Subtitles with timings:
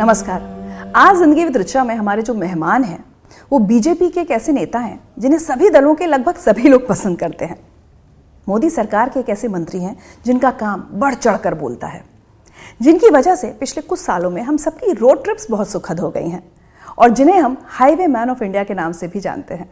[0.00, 2.98] नमस्कार। आज ज़िंदगी विद ऋचा में हमारे जो मेहमान हैं,
[3.52, 7.18] वो बीजेपी के एक ऐसे नेता हैं, जिन्हें सभी दलों के लगभग सभी लोग पसंद
[7.18, 7.56] करते हैं।
[8.46, 12.02] मोदी सरकार के एक ऐसे मंत्री हैं, जिनका काम बढ़ चढ़ कर बोलता है।
[12.82, 16.28] जिनकी वजह से पिछले कुछ सालों में हम सबकी रोड ट्रिप्स बहुत सुखद हो गई
[16.28, 16.42] हैं,
[16.98, 19.68] और जिन्हें हम हाईवे मैन ऑफ़ इंडिया के नाम से भी जानते हैं।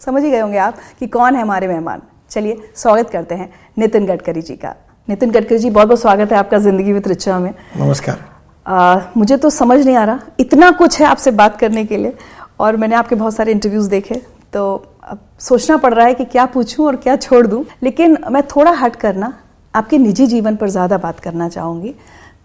[0.00, 4.06] समझ ही गए होंगे आप कि कौन है हमारे मेहमान। चलिए, स्वागत करते हैं नितिन
[4.06, 4.74] गडकरी जी का।
[5.08, 8.33] नितिन गडकरी जी बहुत बहुत स्वागत है आपका ज़िंदगी विद रिचा में। नमस्कार।
[8.66, 12.16] आ, मुझे तो समझ नहीं आ रहा। इतना कुछ है आपसे बात करने के लिए।
[12.60, 14.20] और मैंने आपके बहुत सारे इंटरव्यूज़ देखे।
[14.52, 18.42] तो अब सोचना पड़ रहा है कि क्या पूछूँ और क्या छोड़ दूँ। लेकिन मैं
[18.46, 19.32] थोड़ा हट करना
[19.74, 21.94] आपके निजी जीवन पर ज़्यादा बात करना चाहूँगी।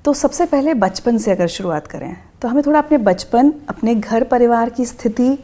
[0.05, 4.23] तो सबसे पहले बचपन से अगर शुरुआत करें तो हमें थोड़ा अपने बचपन अपने घर
[4.23, 5.37] परिवार की स्थिति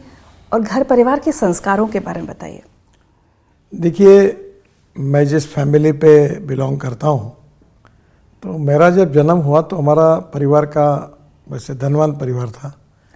[0.52, 2.62] और घर परिवार के संस्कारों के बारे में बताइए।
[3.72, 4.14] देखिए
[4.96, 7.35] मैं जिस फैमिली पे बिलोंग करता हूँ
[8.46, 11.18] तो मेरा जब जन्म हुआ तो हमारा परिवार का
[11.50, 12.68] वैसे धनवान परिवार था।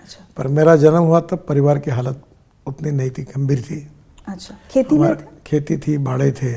[0.02, 2.22] अच्छा। पर मेरा जन्म हुआ तब परिवार की हालत
[2.66, 3.90] उतनी नहीं थी गंभीर थी।
[4.28, 6.52] अच्छा। खेती में खेती थी बाड़े थे।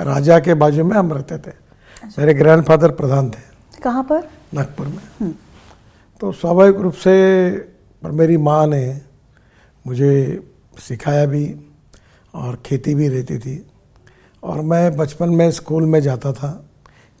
[0.00, 1.50] राजा के बाजू में हम रहते थे।
[2.02, 3.82] अच्छा। मेरे ग्रैंडफादर प्रधान थे। थे?
[3.82, 4.28] कहाँ पर?
[4.54, 5.34] नागपुर में।
[6.20, 7.50] तो स्वाभाविक रूप से
[8.02, 9.00] पर मेरी माँ ने
[9.86, 10.42] मुझे
[10.78, 11.60] सिखाया भी
[12.34, 13.66] और खेती भी रहती थी।
[14.42, 16.67] और मैं बचपन में स्कूल में जाता था।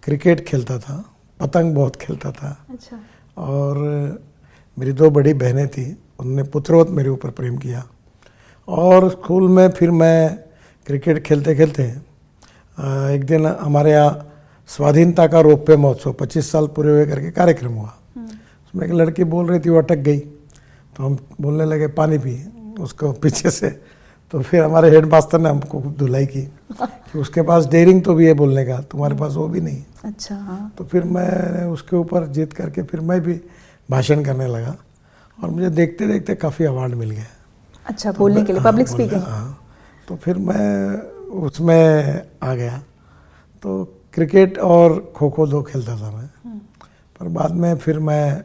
[0.08, 0.94] क्रिकेट खेलता था
[1.40, 2.96] पतंग बहुत खेलता था। अच्छा।
[3.38, 3.78] और
[4.76, 5.84] मेरी दो बड़ी बहनें थी
[6.20, 7.82] उनने पुत्रवत मेरे ऊपर प्रेम किया।
[8.68, 10.38] और स्कूल में फिर मैं
[10.86, 11.82] क्रिकेट खेलते खेलते
[13.14, 14.24] एक दिन हमारे यहाँ
[14.68, 19.46] स्वाधीनता का रोपवे महोत्सव 25 साल पूरे हुए करके कार्यक्रम हुआ। उसमें एक लड़की बोल
[19.46, 22.34] रही थी वो अटक गई। तो हम बोलने लगे पानी पी
[22.80, 23.68] उसको पीछे से
[24.30, 26.42] तो फिर हमारे हेड मास्टर ने हमको खूब धुलाई की
[26.82, 30.34] कि उसके पास डेयरिंग तो भी है बोलने का तुम्हारे पास वो भी नहीं अच्छा।
[30.36, 33.40] हाँ तो फिर मैं उसके ऊपर जीत करके फिर मैं भी
[33.90, 34.76] भाषण करने लगा
[35.42, 37.26] और मुझे देखते देखते काफ़ी अवार्ड मिल गए
[37.86, 39.58] अच्छा तो बोलने के लिए हाँ, पब्लिक बोलने- स्पीकिंग हाँ।
[40.08, 40.94] तो फिर मैं
[41.46, 42.82] उसमें आ गया।
[43.62, 46.58] तो क्रिकेट और खो खो दो खेलता था मैं।
[47.20, 48.44] पर बाद में फिर मैं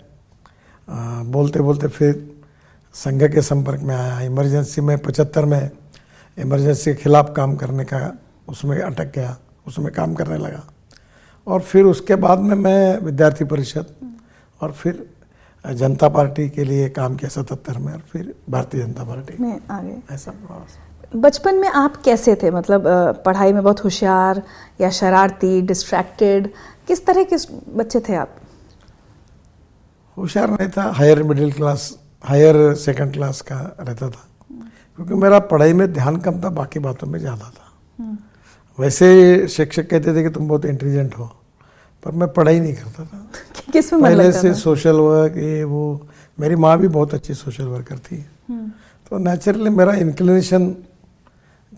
[0.90, 2.33] आ, बोलते बोलते फिर
[2.94, 5.70] संघ के संपर्क में आया इमरजेंसी में पचहत्तर में
[6.38, 8.00] इमरजेंसी के खिलाफ काम करने का
[8.50, 9.36] उसमें अटक गया
[9.68, 10.64] उसमें काम करने लगा।
[11.48, 13.94] और फिर उसके बाद में मैं विद्यार्थी परिषद
[14.62, 15.06] और फिर
[15.66, 19.82] जनता पार्टी के लिए काम किया सतहत्तर में और फिर भारतीय जनता पार्टी। में आ
[19.82, 20.34] गए ऐसा
[21.16, 22.52] बचपन में आप कैसे थे?
[22.52, 22.84] मतलब
[23.26, 24.42] पढ़ाई में बहुत होशियार
[24.82, 26.50] या शरारती डिस्ट्रैक्टेड
[26.88, 27.38] किस तरह के
[27.74, 28.36] बच्चे थे आप?
[30.18, 31.92] होशियार नहीं था higher middle class
[32.24, 34.28] higher second class का रहता था।
[34.98, 38.18] क्योंकि मेरा पढ़ाई में ध्यान कम था बाकी बातों में ज़्यादा था।
[38.78, 41.26] वैसे शिक्षक कहते थे कि तुम बहुत इंटेलिजेंट हो
[42.04, 46.08] पर मैं पढ़ाई नहीं करता था। किसमें पहले से सोशल वर्क ये वो
[46.38, 48.18] मेरी माँ भी बहुत अच्छी सोशल वर्कर थी।
[49.12, 50.70] तो नेचुरली मेरा इंक्लिनेशन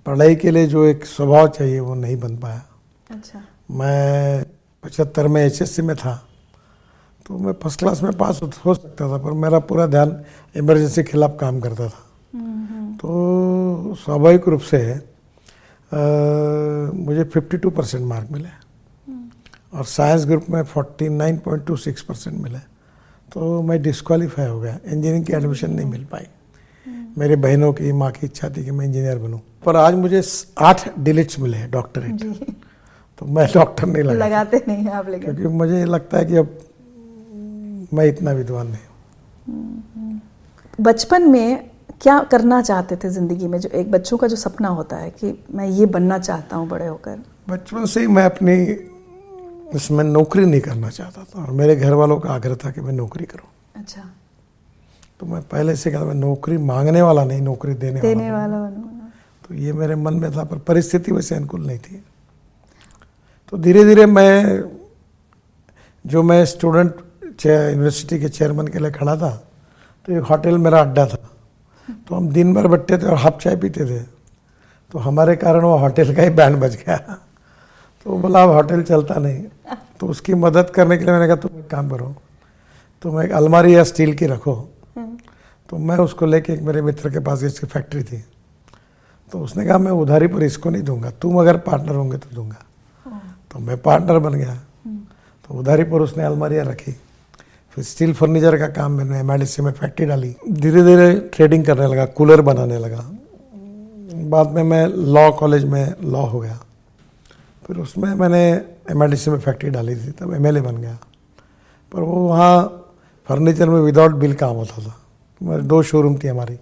[0.05, 2.61] पढ़ाई के लिए जो एक स्वभाव चाहिए वो नहीं बन पाया।
[3.09, 3.41] अच्छा।
[3.71, 4.45] मैं
[4.83, 6.24] पचहत्तर में एचएससी में था।
[7.27, 10.21] तो मैं फ़र्स्ट क्लास में पास हो सकता था पर मेरा पूरा ध्यान
[10.55, 12.01] इमरजेंसी के खिलाफ काम करता था।
[12.93, 14.99] तो स्वाभाविक रूप से
[15.93, 15.97] अ,
[16.95, 18.49] मुझे 52 परसेंट मार्क मिले।
[19.73, 22.59] और साइंस ग्रुप में 49.26 परसेंट मिले।
[23.33, 26.27] तो मैं डिस्qualify हो गया इंजीनियरिंग की एडमिशन नहीं मिल पाई।
[27.17, 30.21] मेरे बहनों की माँ की इच्छा थी कि मैं इंजीनियर बनूं। पर आज मुझे
[30.59, 32.23] आठ डिलिट्स मिले हैं डॉक्टरेट
[33.19, 36.59] तो मैं डॉक्टर नहीं लगा। लगाते नहीं आप लेकिन क्योंकि मुझे लगता है कि अब
[37.93, 40.19] मैं इतना विद्वान नहीं
[40.79, 41.69] बचपन में
[42.01, 43.59] क्या करना चाहते थे ज़िंदगी में?
[43.59, 46.87] जो एक बच्चों का जो सपना होता है कि मैं ये बनना चाहता हूँ बड़े
[46.87, 47.19] होकर।
[47.49, 48.55] बचपन से ही मैं अपनी
[49.75, 52.93] इसमें नौकरी नहीं करना चाहता था और मेरे घर वालों का आग्रह था कि मैं
[52.93, 54.01] नौकरी करूँ। अच्छा।
[55.19, 58.83] तो मैं पहले से कहता मैं नौकरी मांगने वाला नहीं नौकरी देने, देने वाला वाला
[59.47, 62.03] तो ये मेरे मन में था पर परिस्थिति वैसे अनुकूल नहीं थी।
[63.53, 64.63] तो धीरे धीरे मैं
[66.05, 66.95] जो मैं स्टूडेंट
[67.43, 69.29] यूनिवर्सिटी के चेयरमैन के लिए खड़ा था
[70.07, 71.17] तो एक होटल मेरा अड्डा था।
[72.07, 73.99] तो हम दिन भर बैठते थे और हाफ़ चाय पीते थे।
[74.91, 76.97] तो हमारे कारण वो होटल का ही बैंड बज गया।
[78.05, 79.43] तो बोला, अब होटल चलता नहीं।
[79.99, 82.15] तो उसकी मदद करने के लिए मैंने कहा, तुम एक काम करो,
[83.01, 84.55] तुम एक अलमारी या स्टील की रखो।
[85.69, 88.23] तो मैं उसको लेके एक मेरे मित्र के पास इसकी फैक्ट्री थी।
[89.31, 92.63] तो उसने कहा, मैं उधारी पर इसको नहीं दूँगा, तुम अगर पार्टनर होंगे तो दूँगा।
[93.51, 94.55] तो मैं पार्टनर बन गया।
[94.85, 96.95] तो उधारी पर उसने अलमारियाँ रखी।
[97.75, 99.27] फिर स्टील फर्नीचर का काम मैंने एम
[99.65, 103.11] में फैक्ट्री डाली। धीरे धीरे ट्रेडिंग करने लगा कूलर बनाने लगा।
[104.29, 106.59] बाद में मैं लॉ कॉलेज में लॉ हो गया।
[107.67, 108.51] फिर उसमें मैंने
[108.91, 110.97] एम में फैक्ट्री डाली थी, तब एमएलए बन गया।
[111.93, 112.85] पर वो वहाँ
[113.27, 115.01] फर्नीचर में विदाउट बिल काम होता था।
[115.43, 116.55] मेरे दो शोरूम थी हमारी।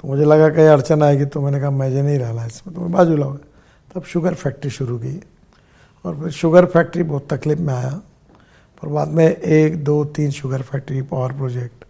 [0.00, 2.92] तो मुझे लगा कहीं अड़चन आएगी तो मैंने कहा मुझे नहीं रहना इसमें। तो मैं
[2.92, 3.46] बाजू लाऊँगा
[3.94, 5.22] तब शुगर फैक्ट्री शुरू की।
[6.04, 8.00] और फिर शुगर फैक्ट्री बहुत तकलीफ़ में आया।
[8.82, 11.84] पर बाद में एक दो तीन शुगर फैक्ट्री पावर प्रोजेक्ट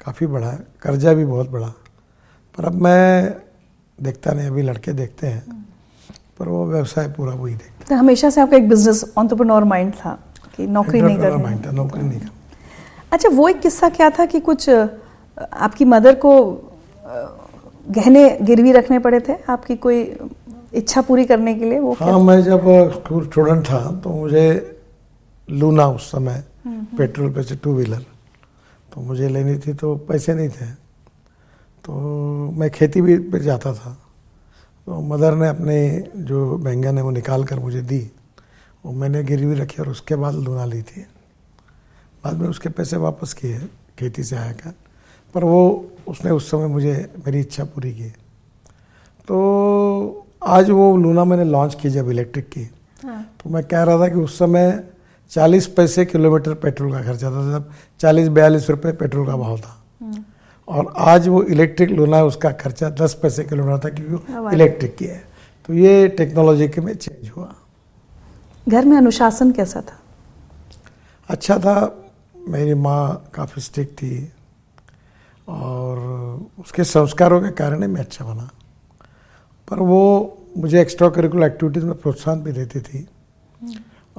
[0.00, 1.68] काफ़ी बड़ा है। कर्जा भी बहुत बड़ा
[2.54, 3.36] पर अब मैं
[3.98, 5.64] देखता नहीं अभी लड़के देखते हैं।
[6.38, 10.18] पर वो व्यवसाय पूरा वही देखते तो हमेशा से आपका एक बिज़नेस ऑन्टरप्रनोर माइंड था
[10.56, 12.30] कि नौकरी नहीं कर mind था, नौकरी नहीं करनी।
[13.12, 16.32] अच्छा वो एक किस्सा क्या था कि कुछ आपकी मदर को
[17.90, 19.34] गहने गिरवी रखने पड़े थे?
[19.48, 20.02] आपकी कोई
[20.74, 24.44] इच्छा पूरी करने के लिए वो हाँ मैं जब स्कूल स्टूडेंट था तो मुझे
[25.50, 28.04] लूना उस समय पेट्रोल पे से टू व्हीलर।
[28.92, 30.66] तो मुझे लेनी थी तो पैसे नहीं थे।
[31.84, 31.92] तो
[32.50, 33.98] मैं खेती भी पे जाता था।
[34.86, 38.10] तो मदर ने अपने जो बैंगन है वो निकाल कर मुझे दी।
[38.86, 41.06] वो मैंने गिरवी रखी और उसके बाद लूना ली थी।
[42.24, 43.58] बाद में उसके पैसे वापस किए
[43.98, 44.74] खेती से आया कर।
[45.34, 48.10] पर वो उसने उस समय मुझे मेरी इच्छा पूरी की।
[49.28, 52.70] तो आज वो लूना मैंने लॉन्च की जब इलेक्ट्रिक की।
[53.04, 54.90] हाँ। तो मैं कह रहा था कि उस समय
[55.30, 59.84] चालीस पैसे किलोमीटर पेट्रोल का खर्चा था जब चालीस बयालीस रुपये पेट्रोल का भाव था।
[60.68, 65.04] और आज वो इलेक्ट्रिक लूना है उसका खर्चा दस पैसे किलोमीटर था क्योंकि इलेक्ट्रिक की
[65.04, 65.24] है।
[65.66, 67.54] तो ये टेक्नोलॉजी के में चेंज हुआ।
[68.68, 70.00] घर में अनुशासन कैसा था?
[71.28, 72.04] अच्छा था।
[72.48, 74.32] मेरी माँ काफ़ी स्ट्रिक्ट थी
[75.48, 75.98] और
[76.58, 78.50] उसके संस्कारों के कारण ही मैं अच्छा बना।
[79.70, 83.08] पर वो मुझे एक्स्ट्रा करिकुलर एक्टिविटीज़ में प्रोत्साहन भी देती थी।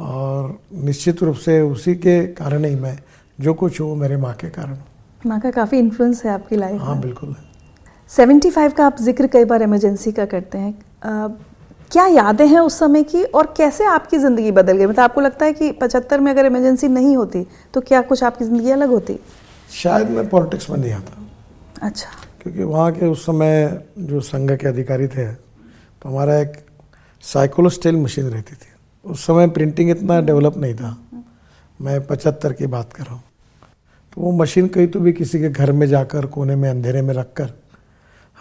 [0.01, 2.97] और निश्चित रूप से उसी के कारण ही मैं
[3.39, 4.85] जो कुछ हूँ मेरे माँ के कारण। हूँ।
[5.25, 7.35] माँ का काफ़ी इन्फ्लुएंस है आपकी लाइफ हाँ बिल्कुल
[8.09, 11.27] सेवेंटी फाइव का आप ज़िक्र कई बार इमरजेंसी का करते हैं। अ,
[11.91, 14.85] क्या यादें हैं उस समय की और कैसे आपकी ज़िंदगी बदल गई?
[14.85, 18.45] मतलब आपको लगता है कि पचहत्तर में अगर इमरजेंसी नहीं होती तो क्या कुछ आपकी
[18.45, 19.19] ज़िंदगी अलग होती?
[19.71, 22.09] शायद मैं पॉलिटिक्स में नहीं आता। अच्छा।
[22.41, 26.53] क्योंकि वहाँ के उस समय जो संघ के अधिकारी थे तो हमारा एक
[27.23, 28.70] साइकोलोस्टाइल मशीन रहती थी।
[29.05, 30.95] उस समय प्रिंटिंग इतना डेवलप नहीं था।
[31.79, 33.23] मैं पचहत्तर की बात कर रहा हूँ।
[34.13, 37.13] तो वो मशीन कहीं तो भी किसी के घर में जाकर कोने में अंधेरे में
[37.13, 37.53] रख कर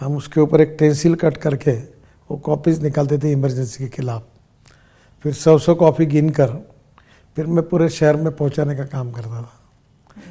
[0.01, 1.73] हम उसके ऊपर एक टेंसिल कट करके
[2.31, 4.23] वो कॉपीज निकालते थे इमरजेंसी के खिलाफ।
[5.25, 6.53] फिर सौ सौ कॉपी गिन कर
[7.37, 9.59] फिर मैं पूरे शहर में पहुँचाने का काम करता था।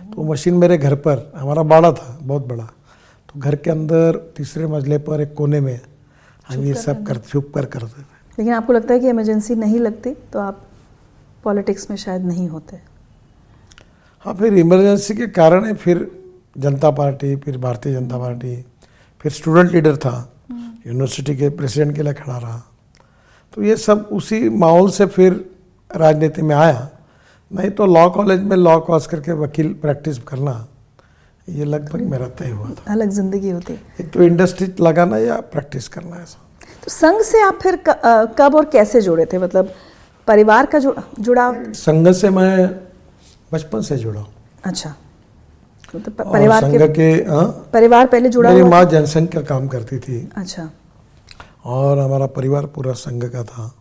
[0.06, 4.18] तो वो मशीन मेरे घर पर हमारा बाड़ा था बहुत बड़ा। तो घर के अंदर
[4.38, 5.80] तीसरे मंजिले पर एक कोने में
[6.48, 9.80] हम ये सब कर छुप कर करते थे। लेकिन आपको लगता है कि इमरजेंसी नहीं
[9.80, 10.62] लगती तो आप
[11.44, 12.78] पॉलिटिक्स में शायद नहीं होते।
[14.26, 16.10] हाँ फिर इमरजेंसी के कारण ही फिर
[16.58, 18.56] जनता पार्टी फिर भारतीय जनता पार्टी
[19.22, 20.16] फिर स्टूडेंट लीडर था
[20.52, 22.58] यूनिवर्सिटी के प्रेसिडेंट के लिए खड़ा रहा।
[23.54, 25.34] तो ये सब उसी माहौल से फिर
[25.92, 26.90] राजनीति में आया।
[27.52, 30.54] नहीं तो लॉ कॉलेज में लॉ क्रॉस करके वकील प्रैक्टिस करना
[31.48, 35.88] ये लगभग मेरा तय हुआ था। अलग ज़िंदगी होती। एक तो इंडस्ट्री लगाना या प्रैक्टिस
[35.88, 36.46] करना ऐसा।
[36.90, 37.80] संघ से आप फिर
[38.38, 39.38] कब और कैसे जुड़े थे?
[39.38, 39.74] मतलब
[40.28, 41.56] परिवार का जुड़ जुड़ाव?
[41.74, 42.70] संघ से मैं
[43.54, 44.26] बचपन से जुड़ा
[44.66, 44.96] अच्छा।
[45.96, 47.70] प- परिवार के के हाँ?
[47.74, 50.70] परिवार पहले जुड़ा मेरी माँ जनसंघ का काम करती थी। अच्छा।
[51.66, 53.74] और हमारा परिवार पूरा संघ का था।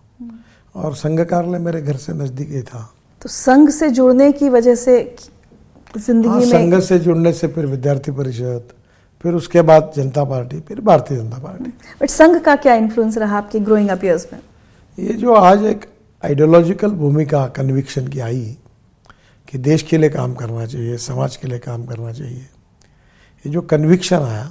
[0.77, 4.75] और संघ कार्यालय मेरे घर से नज़दीक ही था। तो संघ से जुड़ने की वजह
[4.75, 8.69] से हाँ, ज़िंदगी में संघ से जुड़ने से फिर विद्यार्थी परिषद
[9.23, 11.71] फिर उसके बाद जनता पार्टी फिर भारतीय जनता पार्टी।
[12.01, 14.41] बट संघ का क्या इन्फ्लुएंस रहा आपके ग्रोइंग अप ईयर्स में?
[14.99, 15.87] ये जो आज एक
[16.23, 18.57] आइडियोलॉजिकल भूमिका कन्विक्शन की आई
[19.49, 22.39] कि देश के लिए काम करना चाहिए समाज के लिए काम करना चाहिए
[23.45, 24.51] ये जो कन्विक्शन आया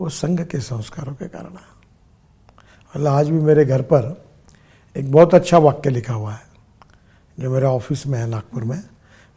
[0.00, 1.80] वो संघ के संस्कारों के कारण आया।
[2.94, 4.24] मतलब आज भी मेरे घर पर
[4.96, 6.42] एक बहुत अच्छा वाक्य लिखा हुआ है
[7.38, 8.82] जो मेरे ऑफ़िस में है नागपुर में।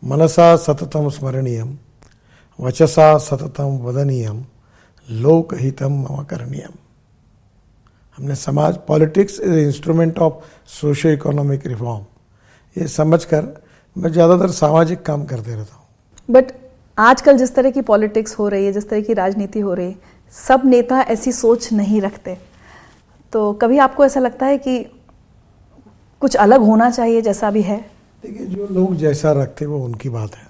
[0.03, 1.77] मनसा सततम स्मरणीयम।
[2.59, 4.43] वचसा सततम वदनीयम
[5.07, 6.73] लोकहितम मम करणीयम।
[8.17, 10.33] हमने समाज politics is instrument of
[10.71, 12.03] socio economic reform.
[12.75, 13.53] ये समझकर
[13.95, 15.85] मैं ज़्यादातर सामाजिक काम करते रहता हूँ।
[16.29, 16.51] बट
[16.97, 20.13] आजकल जिस तरह की पॉलिटिक्स हो रही है जिस तरह की राजनीति हो रही है
[20.33, 22.37] सब नेता ऐसी सोच नहीं रखते।
[23.33, 24.79] तो कभी आपको ऐसा लगता है कि
[26.21, 27.77] कुछ अलग होना चाहिए जैसा भी है?
[28.23, 30.47] देखिए जो लोग जैसा रखते वो उनकी बात है।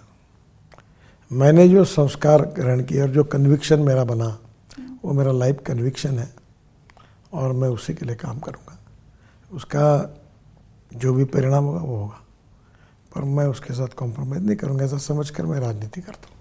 [1.32, 4.38] मैंने जो संस्कार ग्रहण किया और जो कन्विक्शन मेरा बना
[5.06, 6.34] वो मेरा लाइफ कन्विक्शन है
[7.34, 8.78] और मैं उसी के लिए काम करूँगा।
[9.54, 10.16] उसका
[10.96, 12.22] जो भी परिणाम होगा वो होगा।
[13.16, 16.36] पर मैं उसके साथ कॉम्प्रोमाइज़ नहीं करूँगा ऐसा समझ कर मैं राजनीति करता हूँ।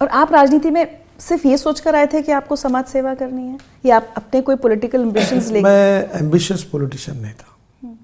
[0.00, 3.42] और आप राजनीति में सिर्फ़ ये सोच कर आए थे कि आपको समाज सेवा करनी
[3.42, 3.58] है?
[3.84, 7.96] या आप अपने कोई पॉलिटिकल एम्बिशंस मैं एम्बिशियस पॉलिटिशियन नहीं था।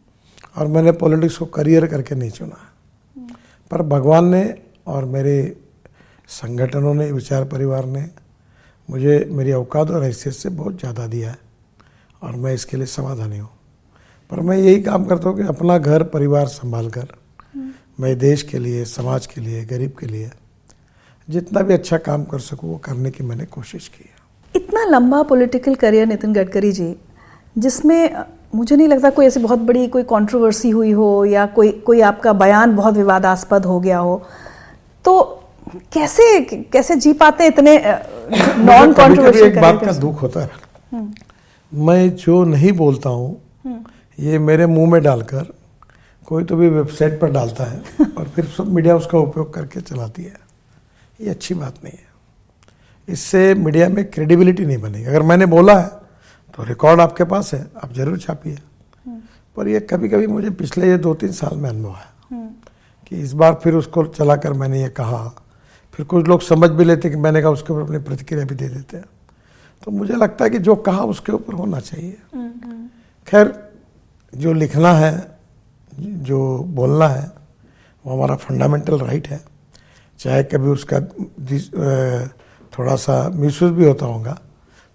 [0.57, 2.59] और मैंने पॉलिटिक्स को करियर करके नहीं चुना।
[3.71, 5.62] पर भगवान ने और मेरे
[6.33, 8.05] संगठनों ने, विचार परिवार ने
[8.89, 11.39] मुझे, मेरी औकात और हैसियत से बहुत ज़्यादा दिया है
[12.23, 13.49] और मैं इसके लिए समाधानी हूँ।
[14.31, 17.09] पर मैं यही काम करता हूँ कि अपना घर, परिवार संभाल कर
[18.01, 20.31] मैं देश के लिए, समाज के लिए, गरीब के लिए
[21.29, 24.21] जितना भी अच्छा काम कर सकूँ, वो करने की मैंने कोशिश की है।
[24.55, 26.95] इतना लंबा पॉलिटिकल करियर नितिन गडकरी जी,
[27.57, 28.25] जिसमें
[28.55, 32.33] मुझे नहीं लगता कोई ऐसी बहुत बड़ी कोई कंट्रोवर्सी हुई हो या कोई कोई आपका
[32.35, 34.23] बयान बहुत विवादास्पद हो गया हो
[35.05, 35.42] तो
[35.93, 36.41] कैसे
[36.73, 40.51] कैसे जी पाते इतने नॉन कंट्रोवर्शियल एक बात का दुख होता है।
[40.93, 43.85] हम्म। मैं जो नहीं बोलता हूँ हम्म।
[44.19, 45.53] ये मेरे मुँह में डालकर
[46.29, 47.83] कोई तो भी वेबसाइट पर डालता है
[48.19, 50.37] और फिर सब मीडिया उसका उपयोग करके चलाती है।
[51.21, 52.11] ये अच्छी बात नहीं है।
[53.09, 55.89] इससे मीडिया में क्रेडिबिलिटी नहीं बनेगी। अगर मैंने बोला है
[56.59, 58.59] तो रिकॉर्ड आपके पास है आप ज़रूर छापिए।
[59.57, 62.51] पर ये कभी कभी मुझे पिछले ये दो तीन साल में अनुभव है
[63.07, 65.19] कि इस बार फिर उसको चलाकर मैंने ये कहा
[65.95, 68.69] फिर कुछ लोग समझ भी लेते कि मैंने कहा उसके ऊपर अपनी प्रतिक्रिया भी दे
[68.69, 69.05] देते हैं।
[69.83, 72.17] तो मुझे लगता है कि जो कहा उसके ऊपर होना चाहिए।
[73.29, 73.53] खैर
[74.33, 75.13] जो लिखना है
[75.93, 76.39] जो
[76.71, 77.31] बोलना है
[78.05, 79.41] वो हमारा फंडामेंटल राइट है।
[80.21, 81.01] चाहे कभी उसका
[82.73, 84.39] थोड़ा सा मिसयूज भी होता होगा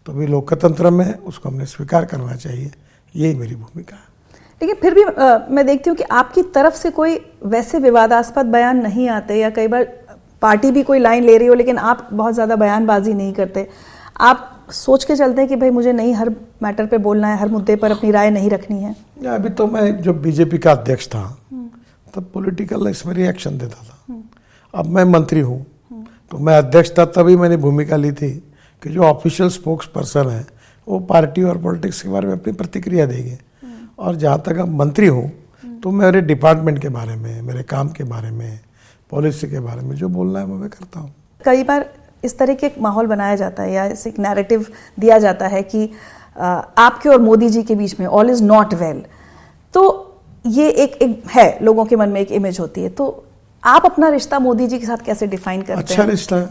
[0.06, 2.72] तो भी लोकतंत्र में उसको हमने स्वीकार करना चाहिए।
[3.14, 4.06] यही मेरी भूमिका है।
[4.62, 8.82] लेकिन फिर भी आ, मैं देखती हूँ कि आपकी तरफ़ से कोई वैसे विवादास्पद बयान
[8.84, 9.84] नहीं आते या कई बार
[10.42, 13.68] पार्टी भी कोई लाइन ले रही हो, लेकिन आप बहुत ज़्यादा बयानबाजी नहीं करते।
[14.22, 16.30] आप सोच के चलते हैं कि भाई मुझे नहीं हर
[16.64, 18.96] मैटर पे बोलना है, हर मुद्दे पर अपनी राय नहीं रखनी है।
[19.28, 21.24] अभी तो मैं जब बीजेपी का अध्यक्ष था,
[22.14, 24.22] तब पॉलिटिकल इसमें रिएक्शन देता था।
[24.74, 25.66] अब मैं मंत्री हूँ
[26.32, 28.32] तो मैं अध्यक्ष था, तभी मैंने भूमिका ली थी
[28.84, 30.46] कि जो ऑफिशियल स्पोक्स पर्सन है,
[30.88, 33.38] वो पार्टी और पॉलिटिक्स के बारे में अपनी प्रतिक्रिया देंगे।
[34.00, 35.32] और जहाँ तक अब मंत्री हूँ
[35.84, 38.60] तो मेरे डिपार्टमेंट के बारे में, मेरे काम के बारे में
[39.10, 41.14] पॉलिसी के बारे में जो बोलना है वो मैं करता हूँ।
[41.46, 41.90] कई बार
[42.24, 44.66] इस तरह के एक माहौल बनाया जाता है या एक नैरेटिव
[45.00, 45.90] दिया जाता है कि
[46.38, 49.04] आपके और मोदी जी के बीच में ऑल इज़ नॉट वेल
[49.74, 49.84] तो
[50.46, 53.06] ये एक, एक है लोगों के मन में एक इमेज होती है। तो
[53.64, 56.02] आप अपना रिश्ता मोदी जी के साथ कैसे डिफाइन करते अच्छा हैं?
[56.02, 56.50] अच्छा रिश्ता है।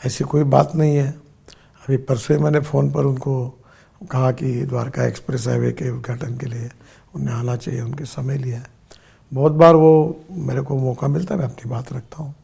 [0.00, 3.34] ऐसी कोई बात नहीं है। अभी परसों मैंने फ़ोन पर उनको
[4.10, 6.70] कहा कि द्वारका एक्सप्रेस हाईवे के उद्घाटन के लिए
[7.14, 8.73] उन्हें आना चाहिए उनके समय लिया है।
[9.34, 9.90] बहुत बार वो
[10.48, 12.34] मेरे को मौका मिलता है मैं अपनी बात रखता हूँ।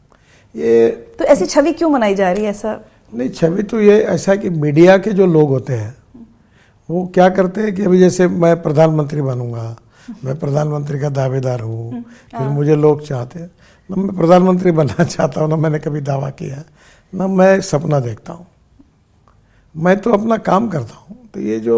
[0.55, 2.79] ये तो ऐसी छवि क्यों मनाई जा रही है ऐसा?
[3.13, 5.95] नहीं छवि तो ये ऐसा है कि मीडिया के जो लोग होते हैं
[6.89, 9.75] वो क्या करते हैं कि अभी जैसे मैं प्रधानमंत्री बनूँगा
[10.23, 13.49] मैं प्रधानमंत्री का दावेदार हूँ हम्म, फिर हाँ। मुझे लोग चाहते हैं
[13.89, 16.63] न मैं प्रधानमंत्री बनना चाहता हूँ ना मैंने कभी दावा किया
[17.13, 18.45] न मैं सपना देखता हूँ।
[19.75, 21.77] मैं तो अपना काम करता हूँ। तो ये जो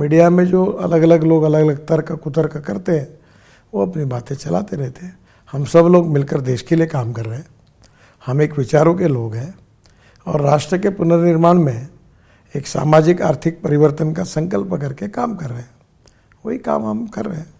[0.00, 3.08] मीडिया में जो अलग अलग लोग अलग अलग तर्क कुतर्क करते हैं
[3.76, 5.18] वो अपनी बातें चलाते रहते हैं।
[5.52, 7.46] हम सब लोग मिलकर देश के लिए काम कर रहे हैं।
[8.26, 9.54] हम एक विचारों के लोग हैं
[10.26, 11.88] और राष्ट्र के पुनर्निर्माण में
[12.56, 15.70] एक सामाजिक आर्थिक परिवर्तन का संकल्प करके काम कर रहे हैं।
[16.46, 17.54] वही काम हम कर रहे हैं।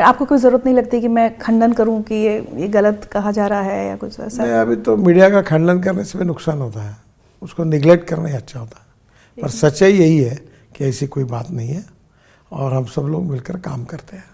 [0.00, 3.46] आपको कोई ज़रूरत नहीं लगती कि मैं खंडन करूँ कि ये ये गलत कहा जा
[3.46, 4.42] रहा है या कुछ ऐसा?
[4.42, 6.96] नहीं अभी तो मीडिया का खंडन करने से भी नुकसान होता है।
[7.42, 10.34] उसको निगलेक्ट करना ही अच्छा होता है। पर सच्चाई यही है
[10.76, 11.84] कि ऐसी कोई बात नहीं है
[12.52, 14.24] और हम सब लोग मिलकर काम करते हैं।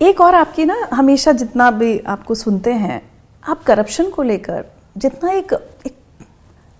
[0.00, 3.00] एक और आपकी ना हमेशा जितना भी आपको सुनते हैं
[3.42, 4.64] आप करप्शन को लेकर
[4.96, 5.52] जितना एक
[5.86, 5.96] एक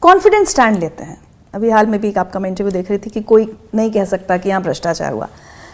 [0.03, 1.19] कॉन्फिडेंस स्टैंड लेते हैं।
[1.55, 4.05] अभी हाल में भी एक आपका मैं इंटरव्यू देख रही थी कि कोई नहीं कह
[4.05, 5.29] सकता कि यहाँ भ्रष्टाचार हुआ।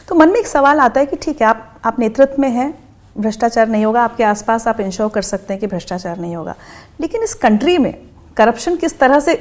[0.08, 2.72] तो मन में एक सवाल आता है कि ठीक है आप आप नेतृत्व में हैं
[3.16, 6.54] भ्रष्टाचार नहीं होगा आपके आसपास आप इंश्योर कर सकते हैं कि भ्रष्टाचार नहीं होगा।
[7.00, 7.94] लेकिन इस कंट्री में
[8.36, 9.34] करप्शन किस तरह से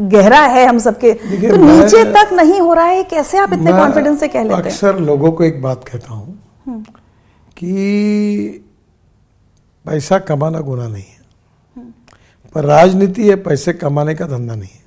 [0.00, 1.12] गहरा है हम सबके?
[1.12, 4.62] तो नीचे तक नहीं हो रहा है कैसे आप इतने कॉन्फिडेंस से कह लेते हैं?
[4.62, 6.84] अक्सर लोगों को एक बात कहता हूँ हम्म।
[7.56, 8.64] कि
[9.86, 11.16] पैसा कमाना गुना नहीं है।
[12.54, 14.84] पर राजनीति है पैसे कमाने का धंधा नहीं है।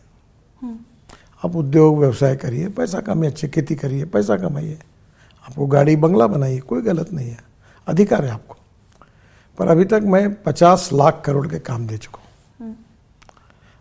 [1.46, 4.80] आप उद्योग व्यवसाय करिए पैसा कमाइए अच्छी खेती करिए पैसा कमाइए।
[5.46, 7.38] आपको गाड़ी बंगला बनाइए कोई गलत नहीं है।
[7.88, 8.56] अधिकार है आपको।
[9.58, 12.76] पर अभी तक मैं पचास लाख करोड़ के काम दे चुका हूँ।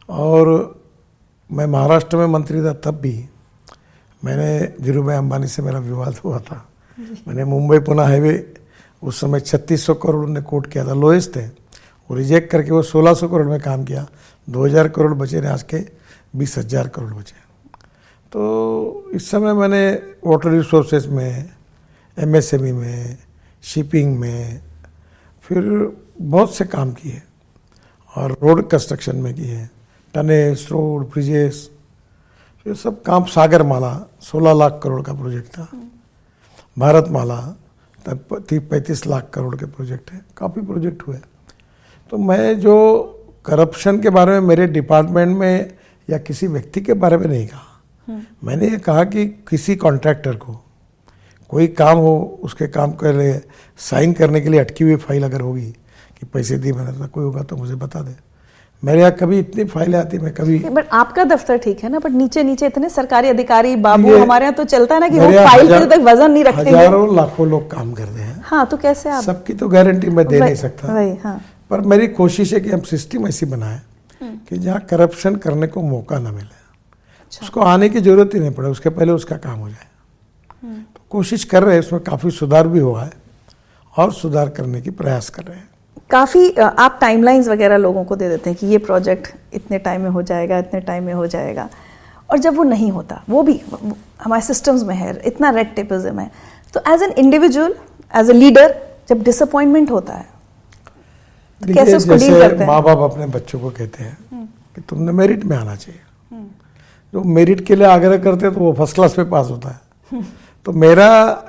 [0.08, 0.80] और
[1.50, 3.28] मैं महाराष्ट्र में मंत्री था तब भी
[4.22, 6.64] मैंने धीरू भाई अंबानी से मेरा विवाद हुआ था।
[6.98, 8.32] मैंने मुंबई पुणे हाईवे
[9.02, 12.82] उस समय छत्तीस सौ करोड़ ने कोट किया था लोएस्ट थे। वो रिजेक्ट करके वो
[12.82, 14.06] 1600 करोड़ में काम किया।
[14.48, 15.78] 2000 करोड़ बचे ने आज के,
[16.36, 17.36] बीस हज़ार करोड़ बचे।
[18.32, 19.90] तो इस समय मैंने
[20.26, 21.50] वाटर रिसोर्सेज में
[22.16, 23.18] एमएसएमई में
[23.64, 24.60] शिपिंग में,
[25.44, 27.22] फिर बहुत से काम किए
[28.14, 29.68] और रोड कंस्ट्रक्शन में किए
[30.14, 31.68] टनेस रोड ब्रिजेस
[32.66, 35.68] ये सब काम सागर माला 16 लाख करोड़ का प्रोजेक्ट था।
[36.76, 37.40] भारत माला
[38.08, 41.16] पैंतीस लाख करोड़ के प्रोजेक्ट हैं। काफ़ी प्रोजेक्ट हुए।
[42.12, 42.74] तो मैं जो
[43.44, 45.74] करप्शन के बारे में मेरे डिपार्टमेंट में
[46.08, 50.60] या किसी व्यक्ति के बारे में नहीं कहा। मैंने ये कहा कि किसी कॉन्ट्रैक्टर को
[51.50, 53.40] कोई काम हो उसके काम के लिए
[53.78, 55.70] साइन करने के लिए अटकी हुई फ़ाइल अगर होगी
[56.20, 58.14] कि पैसे दिए मैंने तो कोई होगा तो मुझे बता दे।
[58.82, 62.10] मेरे यहाँ कभी इतनी फाइलें आती मैं कभी बट आपका दफ्तर ठीक है ना बट
[62.10, 65.66] नीचे नीचे इतने सरकारी अधिकारी बाबू हमारे यहाँ तो चलता है ना कि वो फ़ाइल
[65.66, 69.10] हजार- तक वज़न नहीं रखते हज़ारों लाखों लोग काम कर रहे हैं। हाँ तो कैसे
[69.10, 70.92] आप सबकी तो गारंटी मैं दे नहीं सकता।
[71.22, 73.80] हाँ। पर मेरी कोशिश है कि हम सिस्टम ऐसी बनाए
[74.22, 76.56] कि जहाँ करप्शन करने को मौका ना मिले।
[77.42, 79.86] उसको आने की ज़रूरत ही नहीं पड़े उसके पहले उसका काम हो जाए।
[80.62, 83.12] तो कोशिश कर रहे हैं उसमें काफ़ी सुधार भी हुआ है
[83.96, 85.67] और सुधार करने की प्रयास कर रहे हैं।
[86.10, 90.10] काफ़ी आप टाइमलाइंस वगैरह लोगों को दे देते हैं कि ये प्रोजेक्ट इतने टाइम में
[90.10, 91.68] हो जाएगा इतने टाइम में हो जाएगा।
[92.30, 93.60] और जब वो नहीं होता वो भी
[94.22, 96.30] हमारे सिस्टम्स में है इतना रेड टेपिज्म है।
[96.74, 97.74] तो as an individual
[98.12, 98.74] as a leader
[99.08, 100.26] जब डिसअपॉइंटमेंट होता है
[101.62, 102.66] तो कैसे उसको डील करते हैं?
[102.66, 106.00] माँ बाप अपने बच्चों को कहते हैं कि तुमने मेरिट में आना चाहिए।
[107.12, 110.22] जो मेरिट के लिए आग्रह करते हैं तो वो फ़र्स्ट क्लास पे पास होता है।
[110.66, 111.08] तो मेरा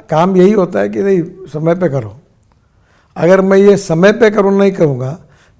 [0.10, 1.22] काम यही होता है कि नहीं
[1.54, 2.16] समय पे करो।
[3.16, 5.12] अगर मैं ये समय पे करूँ नहीं करूँगा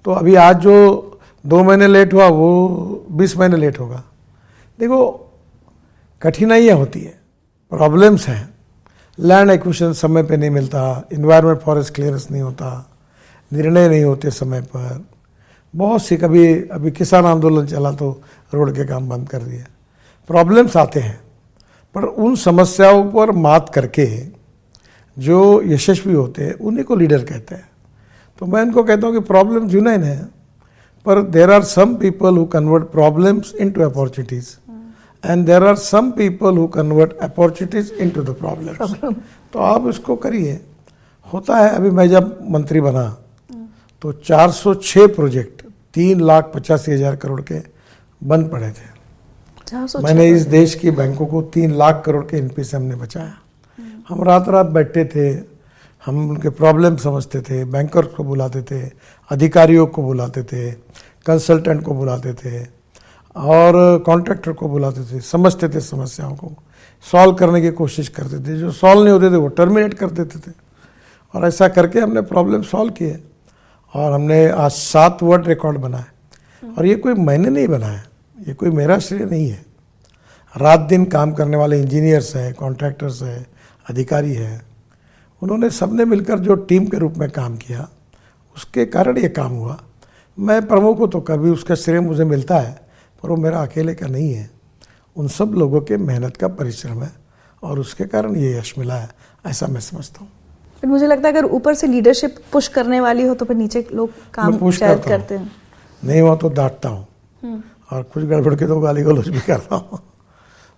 [0.04, 4.02] तो अभी आज जो दो महीने लेट हुआ, वो बीस महीने लेट होगा।
[4.78, 5.32] देखो,
[6.22, 7.18] कठिनाइयाँ होती है
[7.72, 8.48] प्रॉब्लम्स हैं।
[9.18, 12.90] लैंड एक्विशन समय पे नहीं मिलता इन्वायरमेंट फॉरेस्ट क्लियरेंस नहीं होता,
[13.50, 15.04] निर्णय नहीं होते समय पर।
[15.74, 18.10] बहुत सी कभी, अभी किसान आंदोलन चला तो
[18.54, 19.64] रोड के काम बंद कर दिए।
[20.30, 21.20] प्रॉब्लम्स आते हैं,
[21.94, 24.06] पर उन समस्याओं पर मात करके
[25.20, 27.68] जो यशस्वी होते हैं उन्हीं को लीडर कहते हैं।
[28.38, 30.18] तो मैं इनको कहता हूँ कि प्रॉब्लम जुनैन है
[31.06, 34.48] पर there are some people who convert problems into opportunities
[35.24, 38.94] and there are some people who convert opportunities into the problems
[39.52, 40.60] तो आप इसको करिए।
[41.26, 43.04] होता है अभी मैं जब मंत्री बना
[44.02, 45.62] तो 406 प्रोजेक्ट
[45.94, 47.58] तीन लाख पचासी हज़ार करोड़ के
[48.22, 48.88] बंद पड़े थे।
[50.02, 53.32] मैंने इस देश की बैंकों को तीन लाख करोड़ के एनपी से हमने बचाया।
[54.10, 55.40] हम रात रात बैठते थे,
[56.06, 58.90] हम उनके प्रॉब्लम समझते थे बैंकर को बुलाते थे,
[59.30, 60.72] अधिकारियों को बुलाते थे
[61.26, 62.66] कंसल्टेंट को बुलाते थे,
[63.36, 66.52] और कॉन्ट्रैक्टर को बुलाते थे, समझते थे समस्याओं को।
[67.12, 70.38] सॉल्व करने की कोशिश करते थे। जो सॉल्व नहीं होते थे, वो टर्मिनेट कर देते
[70.38, 70.54] थे।
[71.34, 73.24] और ऐसा करके हमने प्रॉब्लम सॉल्व किए।
[73.94, 76.04] और हमने आज सात वर्ल्ड रिकॉर्ड बनाए।
[76.78, 78.02] और ये कोई मैंने नहीं बनाया।
[78.48, 79.64] ये कोई मेरा श्रेय नहीं है।
[80.56, 83.46] रात दिन काम करने वाले इंजीनियर्स हैं कॉन्ट्रैक्टर्स हैं
[83.86, 84.60] अधिकारी हैं
[85.42, 87.88] उन्होंने सबने मिलकर जो टीम के रूप में काम किया
[88.56, 89.78] उसके कारण ये काम हुआ।
[90.38, 92.72] मैं प्रमुख हूँ तो कभी उसका श्रेय मुझे मिलता है
[93.22, 94.50] पर वो मेरा अकेले का नहीं है।
[95.16, 97.10] उन सब लोगों के मेहनत का परिश्रम है
[97.62, 99.08] और उसके कारण ये यश मिला है
[99.44, 100.28] ऐसा मैं समझता हूँ।
[100.80, 103.86] फिर मुझे लगता है अगर ऊपर से लीडरशिप पुश करने वाली हो तो फिर नीचे
[103.92, 105.50] लोग काम पुश शायद करते हैं।
[106.02, 107.06] नहीं हुआ तो डांटता हूँ।
[107.92, 110.00] और कुछ गड़बड़ के तो गाली गलौज भी करता हूँ।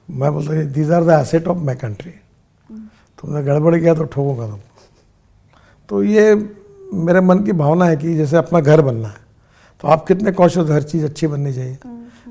[0.09, 2.13] मैं बोलता हूँ these are the asset of my country
[3.23, 4.61] तुमने गड़बड़ किया तो ठोकूँगा तुम
[5.89, 6.35] तो ये
[7.05, 9.21] मेरे मन की भावना है कि जैसे अपना घर बनना है
[9.81, 11.79] तो आप कितने कौशल हर चीज़ अच्छी बननी चाहिए।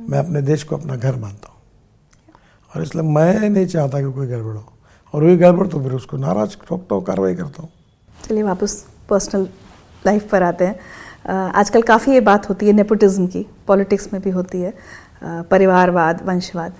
[0.09, 1.59] मैं अपने देश को अपना घर मानता हूँ।
[2.71, 4.63] और इसलिए मैं नहीं चाहता कि कोई गड़बड़ हो।
[5.13, 7.69] और वही गड़बड़ तो फिर उसको नाराज़ ठोकता हूँ कार्रवाई करता हूँ।
[8.19, 9.47] चलिए वापस पर्सनल
[10.05, 10.79] लाइफ पर आते हैं।
[11.51, 14.73] आजकल काफ़ी ये बात होती है नेपोटिज्म की पॉलिटिक्स में भी होती है।
[15.51, 16.73] परिवारवाद वंशवाद।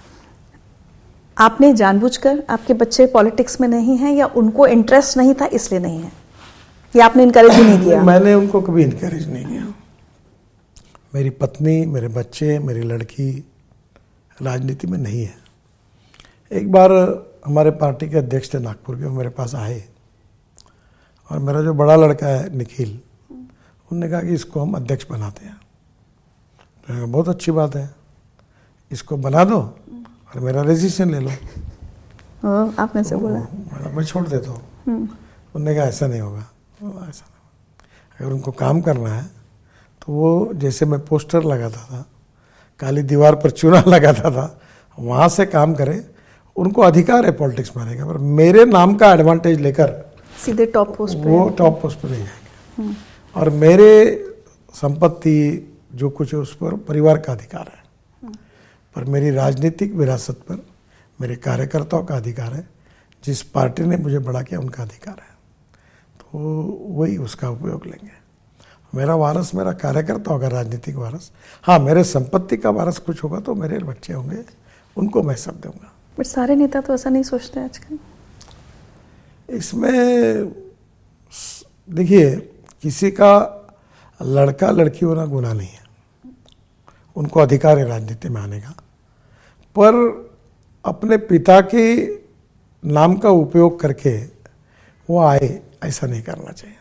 [1.42, 6.00] आपने जानबूझकर आपके बच्चे पॉलिटिक्स में नहीं हैं या उनको इंटरेस्ट नहीं था, इसलिए नहीं
[6.00, 6.12] है?
[6.96, 8.04] या आपने इनकरेज नहीं किया?
[8.04, 9.74] मैंने उनको कभी इनकरेज नहीं किया।
[11.16, 13.46] मेरी पत्नी, मेरे बच्चे, मेरी लड़की
[14.42, 15.36] राजनीति में नहीं है।
[16.52, 16.92] एक बार
[17.46, 19.84] हमारे पार्टी के अध्यक्ष थे नागपुर के, वो मेरे पास आए।
[21.32, 23.00] और मेरा जो बड़ा लड़का है, निखिल,
[23.92, 25.58] उनने कहा कि इसको हम अध्यक्ष बनाते हैं।
[26.88, 27.96] तो बहुत अच्छी बात है।
[28.92, 29.80] इसको बना दो
[30.36, 31.30] और मेरा रजिस्ट्रेशन ले लो।
[32.44, 33.40] हाँ, आपने से बोला।
[33.96, 38.82] मैं छोड़ देता हूँ। उन्होंने कहा ऐसा नहीं होगा। ऐसा नहीं होगा। अगर उनको काम
[38.82, 39.24] करना है
[40.02, 42.06] तो वो जैसे मैं पोस्टर लगाता था
[42.80, 44.46] काली दीवार पर चूना लगाता था
[44.98, 46.04] वहाँ से काम करे।
[46.56, 49.94] उनको अधिकार है पॉलिटिक्स में आने का पर मेरे नाम का एडवांटेज लेकर
[50.46, 52.96] सीधे टॉप पोस्ट पे वो टॉप पोस्ट पर नहीं जाएँगे।
[53.36, 53.90] और मेरे
[54.74, 55.38] संपत्ति
[55.96, 57.81] जो कुछ है उस पर परिवार का अधिकार है।
[58.96, 60.66] पर मेरी राजनीतिक विरासत पर
[61.20, 62.68] मेरे कार्यकर्ताओं का अधिकार है
[63.24, 65.30] जिस पार्टी ने मुझे बड़ा किया उनका अधिकार है।
[66.20, 66.40] तो
[66.90, 68.20] वही उसका उपयोग लेंगे।
[68.94, 71.32] मेरा वारस मेरा कार्यकर्ता होगा राजनीतिक वारस।
[71.64, 74.44] हाँ मेरे संपत्ति का वारस कुछ होगा तो मेरे बच्चे होंगे
[74.98, 78.00] उनको मैं सब दूँगा। बट सारे नेता तो ऐसा नहीं सोचते आजकल।
[79.50, 80.52] इसमें
[81.90, 82.30] देखिए
[82.84, 83.34] किसी का
[84.20, 85.81] लड़का लड़की होना गुना नहीं है।
[87.22, 88.70] उनको अधिकार है राजनीति में आने का।
[89.80, 89.94] पर
[90.86, 92.16] अपने पिता के
[92.86, 94.22] नाम का उपयोग करके
[95.10, 96.78] वो आए, ऐसा नहीं करना चाहिए।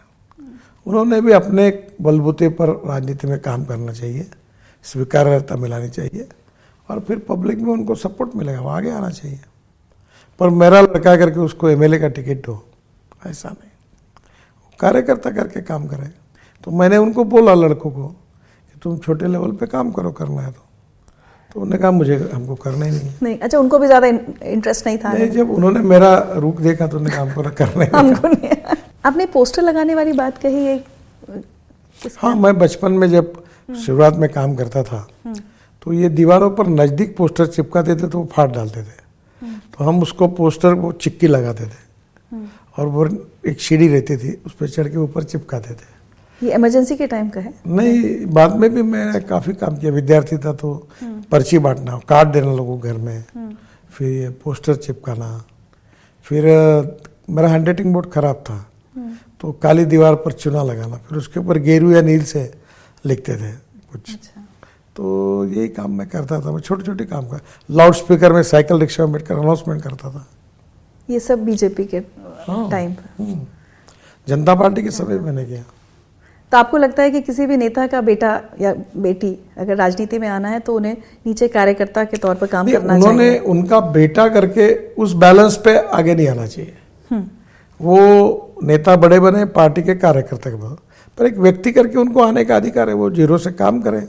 [0.87, 4.31] उन्होंने भी अपने बलबूते पर राजनीति में काम करना चाहिए,
[4.83, 6.29] स्वीकार्यता मिलानी चाहिए,
[6.90, 9.40] और फिर पब्लिक में उनको सपोर्ट मिलेगा, वो आगे आना चाहिए।
[10.38, 12.68] पर मेरा लड़का करके उसको एमएलए का टिकट दो
[13.26, 13.70] ऐसा नहीं।
[14.81, 16.12] कार्यकर्ता करके काम करे।
[16.64, 18.19] तो मैंने उनको बोला लड़कों कि
[18.83, 20.62] तुम छोटे लेवल पे काम करो करना है तो।
[21.51, 24.99] तो उन्होंने कहा मुझे हमको करना ही नहीं। नहीं अच्छा उनको भी ज़्यादा इंटरेस्ट नहीं
[24.99, 28.51] था नहीं जब उन्होंने मेरा रुख देखा तो उन्होंने काम को करना ही हमको नहीं।
[29.05, 30.77] आपने पोस्टर लगाने वाली बात कही है
[32.19, 33.33] हाँ मैं बचपन में जब
[33.85, 35.07] शुरुआत में काम करता था
[35.83, 38.99] तो ये दीवारों पर नज़दीक पोस्टर चिपकाते थे तो वो फाड़ डालते थे।
[39.43, 42.40] तो हम उसको पोस्टर वो चिक्की लगाते थे।
[42.79, 43.07] और वो
[43.49, 45.88] एक सीढ़ी रहती थी उस पर चढ़ के ऊपर चिपकाते थे।
[46.42, 47.53] ये इमरजेंसी के टाइम का है?
[47.68, 50.72] नहीं बाद में भी मैं काफ़ी काम किया। विद्यार्थी था तो
[51.31, 53.24] पर्ची बांटना कार्ड देना लोगों को घर में
[53.92, 55.29] फिर ये पोस्टर चिपकाना
[56.26, 56.44] फिर
[57.31, 58.64] मेरा हैंड राइटिंग बोर्ड खराब था।
[59.40, 62.42] तो काली दीवार पर चुना लगाना फिर उसके ऊपर गेरू या नील से
[63.05, 63.53] लिखते थे
[63.92, 64.40] कुछ। अच्छा।
[64.96, 68.79] तो यही काम मैं करता था मैं छोटे छोटे काम का लाउड स्पीकर में साइकिल
[68.81, 70.26] रिक्शा में बैठकर अनाउंसमेंट करता था।
[71.09, 73.46] ये सब बीजेपी के टाइम हाँ, हम्म।
[74.29, 75.62] जनता पार्टी के समय मैंने किया।
[76.52, 80.28] तो आपको लगता है कि किसी भी नेता का बेटा या बेटी अगर राजनीति में
[80.28, 83.38] आना है तो उन्हें नीचे कार्यकर्ता के तौर पर काम करना उन्होंने चाहिए?
[83.40, 86.76] उनका बेटा करके उस बैलेंस पे आगे नहीं आना चाहिए।
[87.10, 87.26] हम्म।
[87.80, 90.76] वो नेता बड़े बने पार्टी के कार्यकर्ता के बाद
[91.18, 94.02] पर एक व्यक्ति करके उनको आने का अधिकार है वो ज़ीरो से काम करें।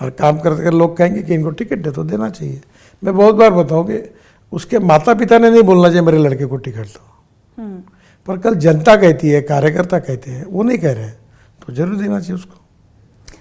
[0.00, 2.60] और काम करते कर लोग कहेंगे कि इनको टिकट दे तो देना चाहिए।
[3.02, 4.02] मैं बहुत बार बताऊँ कि
[4.52, 7.06] उसके माता पिता ने नहीं बोलना चाहिए मेरे लड़के को टिकट दो।
[7.58, 7.80] हम्म।
[8.28, 11.10] पर कल जनता कहती है कार्यकर्ता कहते हैं वो नहीं कह रहे
[11.68, 12.56] तो ज़रूर देना चाहिए उसको।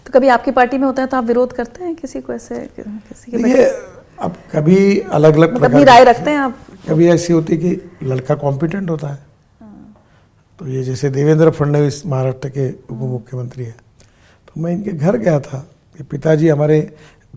[0.05, 2.59] तो कभी आपकी पार्टी में होता है तो आप विरोध करते हैं किसी को ऐसे
[2.79, 3.65] किसी के ये
[4.19, 6.57] अब कभी अलग अलग मतलब अपनी राय रखते हैं आप?
[6.89, 9.25] कभी ऐसी होती है कि लड़का कॉम्पिटेंट होता है।
[10.59, 13.75] तो ये जैसे देवेंद्र फडणवीस महाराष्ट्र के उप मुख्यमंत्री है।
[14.47, 16.79] तो मैं इनके घर गया था। कि पिताजी हमारे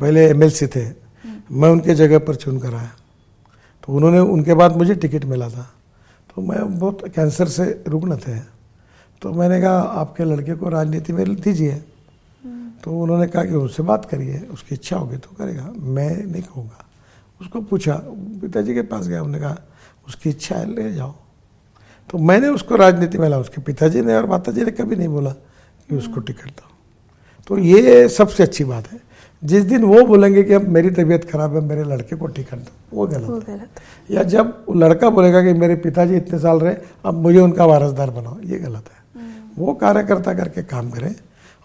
[0.01, 0.87] पहले एमएलसी थे।
[1.51, 2.91] मैं उनके जगह पर चुन कर आया।
[3.85, 5.71] तो उन्होंने उनके बाद मुझे टिकट मिला था।
[6.31, 8.60] तो मैं बहुत कैंसर से रुग्ण थे।
[9.23, 11.83] तो मैंने कहा आपके लड़के को राजनीति में दीजिए।
[12.85, 16.85] तो उन्होंने कहा कि उससे बात करिए उसकी इच्छा होगी तो करेगा। मैं नहीं कहूँगा।
[17.41, 17.95] उसको पूछा
[18.43, 19.23] पिताजी के पास गया?
[19.23, 19.57] उन्होंने कहा
[20.09, 21.15] उसकी इच्छा है ले जाओ।
[22.11, 25.31] तो मैंने उसको राजनीति में ला उसके पिताजी ने और माता ने कभी नहीं बोला
[25.31, 26.69] कि उसको टिकट दो।
[27.47, 29.01] तो ये सबसे अच्छी बात है।
[29.45, 32.97] जिस दिन वो बोलेंगे कि अब मेरी तबीयत खराब है मेरे लड़के को टिकट दो
[32.97, 33.69] वो गलत, वो गलत है।
[34.11, 38.11] या जब वो लड़का बोलेगा कि मेरे पिताजी इतने साल रहे अब मुझे उनका वारसदार
[38.11, 39.00] बनाओ ये गलत है। हम्म।
[39.59, 41.15] वो कार्यकर्ता करके काम करें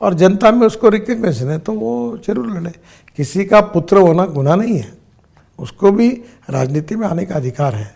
[0.01, 2.71] और जनता में उसको रिकग्नेशन है तो वो ज़रूर लड़े।
[3.17, 4.93] किसी का पुत्र होना गुना नहीं है।
[5.59, 6.09] उसको भी
[6.49, 7.95] राजनीति में आने का अधिकार है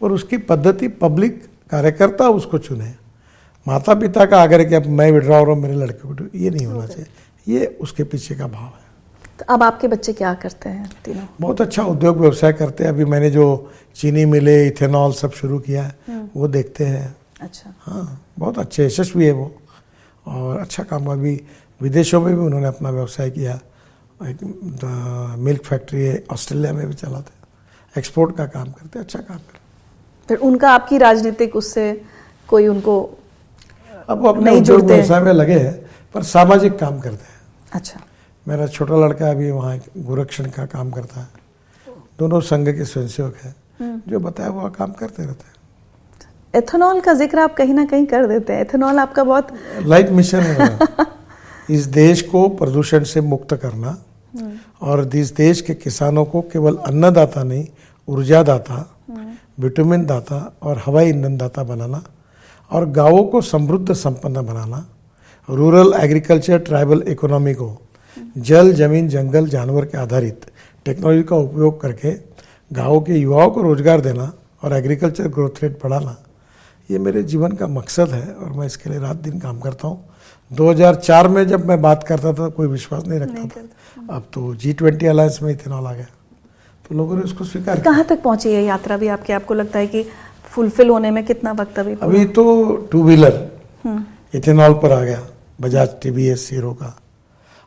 [0.00, 2.94] और उसकी पद्धति पब्लिक कार्यकर्ता उसको चुने।
[3.66, 6.50] माता पिता का आगे कि अब मैं विड्रा हो रहा हूँ मेरे लड़के को ये
[6.50, 7.06] नहीं होना चाहिए।
[7.46, 8.82] ये उसके पीछे का भाव है।
[9.38, 11.24] तो अब आपके बच्चे क्या करते हैं तीनों?
[11.40, 15.82] बहुत अच्छा उद्योग व्यवसाय करते हैं। अभी मैंने जो चीनी मिले इथेनॉल सब शुरू किया
[15.82, 19.54] है हम्म। वो देखते हैं। अच्छा। हाँ। बहुत अच्छे यशस्वी है वो।
[20.26, 21.40] और अच्छा काम हुआ। अभी
[21.80, 23.58] विदेशों में भी उन्होंने अपना व्यवसाय किया।
[24.22, 27.32] एक मिल्क फैक्ट्री है ऑस्ट्रेलिया में भी चलाते
[27.98, 29.58] एक्सपोर्ट का काम करते अच्छा काम करते।
[30.28, 32.02] फिर उनका आपकी राजनीतिक उससे
[32.48, 33.18] कोई उनको
[34.08, 35.74] अब वो अपने उद्योग व्यवसाय में लगे हैं
[36.14, 37.40] पर सामाजिक काम करते हैं।
[37.72, 38.00] अच्छा।
[38.48, 41.28] मेरा छोटा लड़का अभी वहाँ गोरक्षण का काम करता है।
[42.18, 45.53] दोनों संघ के स्वयंसेवक हैं। हम्म। जो बताया वो काम करते रहते हैं।
[46.54, 49.48] एथेनॉल का ज़िक्र आप कहीं ना कहीं कर देते हैं एथेनॉल आपका बहुत
[49.82, 50.78] लाइफ मिशन है
[51.70, 53.96] इस देश को प्रदूषण से मुक्त करना।
[54.82, 57.66] और इस देश के किसानों को केवल अन्नदाता नहीं
[58.08, 58.78] ऊर्जा दाता
[59.60, 62.02] विटामिन दाता और हवाई ईंधन दाता बनाना
[62.70, 64.86] और गाँवों को समृद्ध संपन्न बनाना
[65.48, 67.78] रूरल एग्रीकल्चर ट्राइबल इकोनॉमी को
[68.38, 70.46] जल, ज़मीन, जंगल, जानवर के आधारित
[70.86, 72.12] टेक्नोलॉजी का उपयोग करके
[72.70, 76.16] गाँवों के युवाओं को रोज़गार देना और एग्रीकल्चर ग्रोथ रेट बढ़ाना
[76.88, 80.04] ये मेरे जीवन का मकसद है और मैं इसके लिए रात दिन काम करता हूँ।
[80.50, 84.54] 2004 में जब मैं बात करता था कोई विश्वास नहीं रखता नहीं था। अब तो
[84.54, 86.06] जी ट्वेंटी अलायंस में इथेनॉल आ गया।
[86.84, 89.32] तो लोगों ने उसको स्वीकार कहाँ तक पहुँची है यात्रा भी आपके?
[89.32, 90.04] आपको लगता है कि
[90.44, 93.38] फुलफिल होने में कितना वक्त अभी अभी तो टू व्हीलर
[94.34, 95.22] इथेनॉल पर आ गया
[95.60, 96.96] Bajaj T V S Hero का।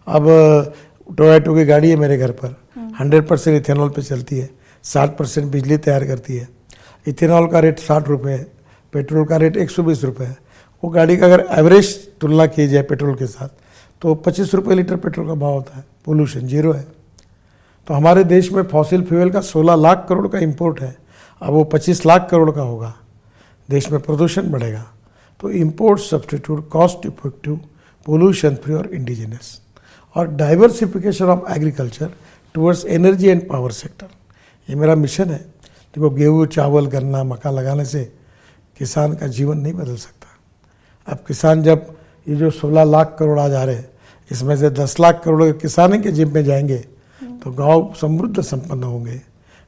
[0.08, 0.28] अब
[1.10, 2.56] टोयटो की गाड़ी है मेरे घर पर।
[3.00, 4.50] हंड्रेड परसेंट इथेनॉल पर चलती है
[4.84, 6.48] साठ परसेंट बिजली तैयार करती है।
[7.06, 8.46] इथेनॉल का रेट साठ रुपये है।
[8.98, 10.38] पेट्रोल का रेट एक सौ बीस रुपये है।
[10.84, 13.50] वो गाड़ी का अगर एवरेज तुलना की जाए पेट्रोल के साथ
[14.02, 16.86] तो पच्चीस रुपये लीटर पेट्रोल का भाव होता है। पोल्यूशन ज़ीरो है।
[17.88, 20.96] तो हमारे देश में फॉसिल फ्यूल का 16 लाख करोड़ का इम्पोर्ट है।
[21.42, 22.94] अब वो 25 लाख करोड़ का होगा।
[23.70, 24.86] देश में प्रदूषण बढ़ेगा।
[25.40, 27.60] तो import substitute cost effective
[28.06, 29.60] pollution free और इंडिजिनस
[30.16, 32.10] और diversification of agriculture
[32.56, 34.08] towards energy and power sector
[34.68, 38.12] ये मेरा मिशन है। देखो, गेहूँ, चावल, गन्ना, मक्का लगाने से
[38.78, 41.96] किसान का जीवन नहीं बदल सकता। अब किसान जब
[42.28, 43.90] ये जो 16 लाख करोड़ आ जा रहे हैं,
[44.32, 46.78] इसमें से 10 लाख करोड़ किसान के जिम में जाएँगे
[47.44, 49.22] तो गाँव समृद्ध संपन्न होंगे।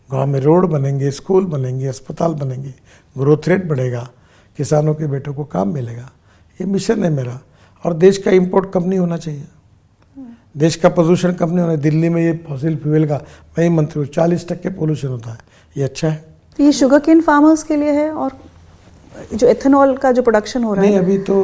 [0.10, 2.74] गाँव में रोड बनेंगे, स्कूल बनेंगे, अस्पताल बनेंगे
[3.15, 4.10] ग्रोथ रेट बढ़ेगा,
[4.58, 6.10] किसानों के बेटों को काम मिलेगा।
[6.62, 7.39] ये मिशन है मेरा।
[7.84, 9.43] और देश का इम्पोर्ट कम नहीं होना चाहिए।
[10.58, 14.00] देश का प्रदूषण कम नहीं होना दिल्ली में ये फॉसिल फ्यूल का, मैं ही मंत्री
[14.00, 15.38] हूँ, चालीस टक्के पोल्यूशन होता है।
[15.78, 16.26] ये अच्छा है।
[16.58, 18.38] तो ये शुगर केन फार्मर्स के लिए है और
[19.34, 21.36] जो एथेनॉल का जो प्रोडक्शन हो रहा नहीं है। अभी तो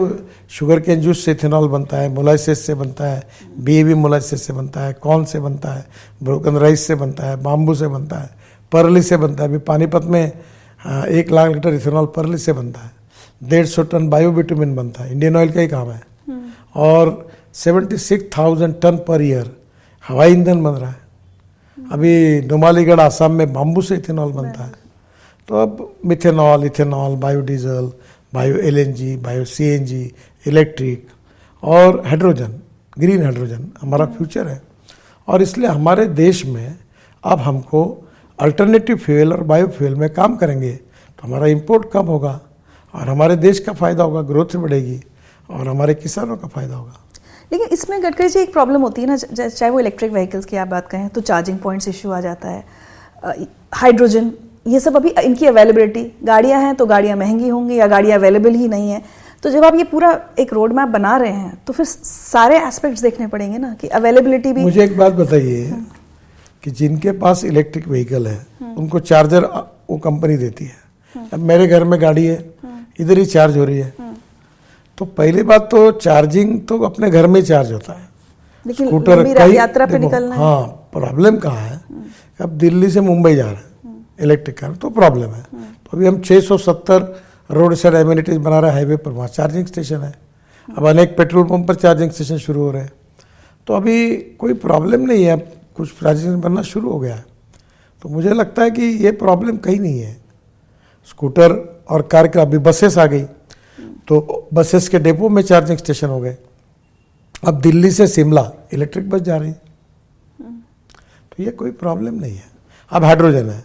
[0.50, 3.28] शुगर केन जूस से इथेनॉल बनता है मोलाइसिस से बनता है
[3.60, 5.86] बी मोलाइसिस से बनता है कॉर्न से बनता है
[6.24, 8.30] ब्रोकन राइस से बनता है बाम्बू से बनता है
[8.72, 10.32] परली से बनता है। अभी पानीपत में
[10.80, 12.92] हाँ, एक लाख लीटर इथेनॉल परली से बनता है।
[13.42, 16.02] डेढ़ सौ टन बायोविटामिन बनता है। इंडियन ऑयल का ही काम है।
[16.76, 19.56] और seventy six thousand ton per year
[20.04, 21.04] हवाई ईंधन बन रहा है।
[21.78, 24.72] अभी नुमालीगढ़ आसाम में बाम्बू से इथेनॉल बनता है।
[25.48, 27.92] तो अब methanol, ethanol, biodiesel,
[28.34, 30.14] bio LNG, bio CNG,
[30.48, 31.08] electric
[31.64, 32.60] और हाइड्रोजन,
[33.00, 34.62] ग्रीन हाइड्रोजन हमारा फ्यूचर है।
[35.28, 36.78] और इसलिए हमारे देश में
[37.24, 42.40] अब हमको अल्टरनेटिव फ्यूल और बायो फ्यूल में काम करेंगे तो हमारा इम्पोर्ट कम होगा
[42.96, 45.02] और हमारे देश का फ़ायदा होगा, ग्रोथ बढ़ेगी
[45.50, 47.06] और हमारे किसानों का फ़ायदा होगा।
[47.52, 50.58] लेकिन इसमें गडकरी जी एक प्रॉब्लम होती है ना, ज- चाहे वो इलेक्ट्रिक व्हीकल्स की
[50.58, 52.66] आप बात करें तो चार्जिंग पॉइंट्स इशू आ जाता है।
[53.74, 54.32] हाइड्रोजन
[54.66, 58.68] ये सब अभी इनकी अवेलेबिलिटी गाड़ियाँ हैं तो गाड़ियाँ महँगी होंगी या गाड़ियाँ अवेलेबल ही
[58.68, 59.02] नहीं है।
[59.44, 63.02] तो जब आप ये पूरा एक रोड मैप बना रहे हैं तो फिर सारे एस्पेक्ट्स
[63.02, 65.84] देखने पड़ेंगे ना कि अवेलेबिलिटी भी मुझे एक बात बताइए
[66.64, 68.46] कि जिनके पास इलेक्ट्रिक व्हीकल है
[68.78, 69.46] उनको चार्जर
[69.90, 72.38] वो कंपनी देती है। अब मेरे घर में गाड़ी है
[73.00, 73.94] इधर ही चार्ज हो रही है।
[74.98, 78.08] तो पहली बात तो चार्जिंग तो अपने घर में ही चार्ज होता है।
[78.66, 81.80] लेकिन स्कूटर यात्रा पे निकलना हाँ। प्रॉब्लम कहाँ है?
[82.40, 83.74] अब दिल्ली से मुंबई जा रहे हैं।
[84.22, 88.78] इलेक्ट्रिक कार तो प्रॉब्लम है। तो अभी हम 670 रोड साइड एम्यूनिटीज बना रहे हैं
[88.78, 90.20] हाईवे पर वहाँ चार्जिंग स्टेशन है।
[90.78, 92.92] अब अनेक पेट्रोल पंप पर चार्जिंग स्टेशन शुरू हो रहे हैं।
[93.68, 97.26] तो अभी कोई प्रॉब्लम नहीं है अब कुछ चार्जिंग बनना शुरू हो गया है।
[98.02, 100.18] तो मुझे लगता है कि ये प्रॉब्लम कहीं नहीं है।
[101.10, 103.24] स्कूटर और कार का अभी बसेस आ गई।
[104.08, 106.38] तो बसेस के डेपो में चार्जिंग स्टेशन हो गए।
[107.48, 109.62] अब दिल्ली से शिमला इलेक्ट्रिक बस जा रही। है।
[111.32, 112.44] तो ये कोई प्रॉब्लम नहीं है।
[112.92, 113.65] अब हाइड्रोजन है।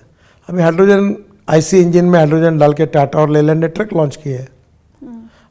[0.50, 1.14] अभी हाइड्रोजन
[1.48, 4.46] आईसी इंजन में हाइड्रोजन डाल के टाटा और लेलैंड ने ट्रक लॉन्च किए है।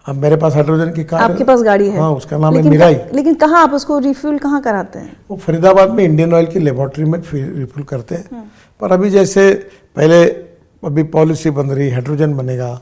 [0.06, 2.96] अब मेरे पास हाइड्रोजन की कार आपके पास गाड़ी है। हाँ उसका नाम है मिराई
[3.14, 5.16] लेकिन कहाँ आप उसको रिफ्यूल कहाँ कराते हैं?
[5.30, 8.44] वो फरीदाबाद में इंडियन ऑयल की लेबोरेटरी में रिफिल करते हैं।
[8.82, 9.52] पर अभी जैसे
[9.96, 10.24] पहले
[10.84, 12.74] अभी पॉलिसी बन रही हाइड्रोजन बनेगा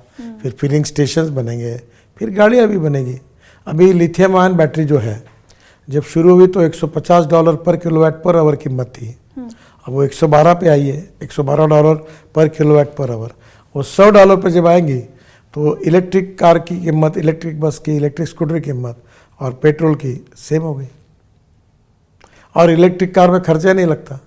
[0.42, 1.76] फिर फिलिंग स्टेशन बनेंगे
[2.22, 3.18] फिर गाड़ियाँ भी बनेगी।
[3.68, 5.22] अभी लिथियम आयन बैटरी जो है
[5.88, 9.16] जब शुरू हुई तो 150 डॉलर पर किलोवाट पर आवर कीमत थी।
[9.88, 11.96] अब वो 112 पे आई है 112 डॉलर
[12.36, 13.32] पर किलोवाट पर आवर
[13.76, 15.00] वो 100 डॉलर पे जब आएँगी
[15.54, 18.98] तो इलेक्ट्रिक कार की कीमत इलेक्ट्रिक बस की इलेक्ट्रिक स्कूटर की कीमत
[19.40, 20.88] और पेट्रोल की सेम हो गई
[22.56, 24.20] और इलेक्ट्रिक कार में खर्चा नहीं लगता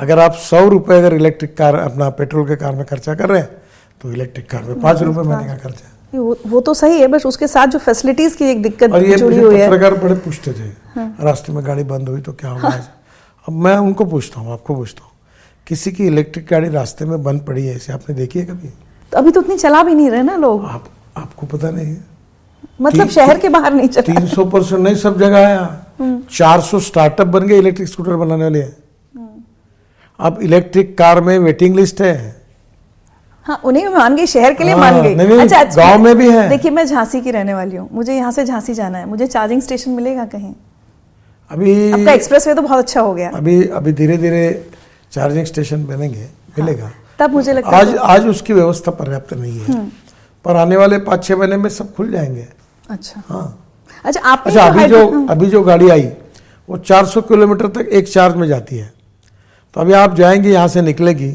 [0.00, 3.40] अगर आप सौ रुपये अगर इलेक्ट्रिक कार अपना पेट्रोल के कार में खर्चा कर रहे
[3.40, 3.50] हैं
[4.00, 7.06] तो इलेक्ट्रिक कार में पाँच रुपये महीने का खर्चा है वो, वो तो सही है
[7.08, 9.94] बस उसके साथ जो फैसिलिटीज़ की एक दिक्कत और ये जुड़ी हुई है हाँ। पत्रकार
[9.98, 12.88] बड़े पूछते थे हाँ। रास्ते में गाड़ी बंद हुई तो क्या होगा आज?
[13.46, 15.10] अब मैं उनको पूछता हूँ आपको पूछता हूँ
[15.66, 18.68] किसी की इलेक्ट्रिक गाड़ी रास्ते में बंद पड़ी है ऐसे आपने देखी है कभी?
[19.12, 20.84] तो अभी तो उतनी चला भी नहीं रहे ना लोग। आप
[21.16, 22.04] आपको पता नहीं है।
[22.80, 26.80] मतलब शहर के बाहर नहीं चला। तीन सौ परसेंट नहीं सब जगह है चार सौ
[26.80, 28.76] स्टार्टअप बन गए इलेक्ट्रिक स्कूटर बनाने वाले। हैं
[30.20, 32.16] अब इलेक्ट्रिक कार में वेटिंग लिस्ट है।
[33.46, 36.16] हाँ उन्हें मैं मान गई शहर के लिए हाँ, मान गई नहीं, नहीं, गाँव में
[36.16, 39.06] भी है। देखिए मैं झांसी की रहने वाली हूँ। मुझे यहाँ से झांसी जाना है।
[39.06, 40.52] मुझे चार्जिंग स्टेशन मिलेगा कहीं?
[41.52, 44.44] अभी आपका एक्सप्रेस वे तो बहुत अच्छा हो गया। अभी अभी धीरे धीरे
[45.12, 49.84] चार्जिंग स्टेशन बनेंगे मिलेगा। तब मुझे लगता आज है आज उसकी व्यवस्था पर्याप्त नहीं है।
[50.44, 52.46] पर आने वाले पाँच छः महीने में सब खुल जाएँगे।
[52.90, 53.58] अच्छा। हाँ।
[54.04, 56.06] अच्छा आपने अच्छा अभी जो अभी जो गाड़ी आई
[56.68, 58.92] वो 400 किलोमीटर तक एक चार्ज में जाती है।
[59.76, 61.30] तो अभी आप जाएँगे यहाँ से निकलेगी।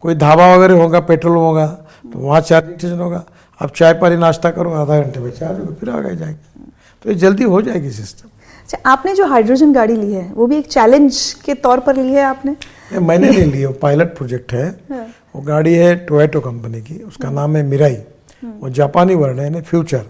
[0.00, 1.66] कोई ढाबा वगैरह होगा पेट्रोल होगा
[2.12, 3.24] तो वहाँ चार्जिंग स्टेशन होगा।
[3.60, 6.70] आप चाय पानी नाश्ता करो आधा घंटे में चार्ज होगा फिर आगे जाएँगे।
[7.04, 8.28] तो ये जल्दी हो जाएगी सिस्टम।
[8.62, 12.12] अच्छा आपने जो हाइड्रोजन गाड़ी ली है वो भी एक चैलेंज के तौर पर ली
[12.12, 12.56] है आपने?
[13.00, 17.30] मैंने नहीं ली वो पायलट प्रोजेक्ट है। हाँ। वो गाड़ी है टोयटो कंपनी की उसका
[17.30, 17.96] नाम है मिराई
[18.44, 20.04] वो जापानी वर्ड है यानी फ्यूचर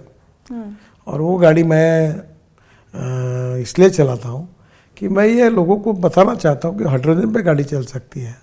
[1.07, 1.93] और वो गाड़ी मैं
[3.63, 4.49] इसलिए चलाता हूँ
[4.97, 8.37] कि मैं ये लोगों को बताना चाहता हूँ कि हाइड्रोजन पे गाड़ी चल सकती है।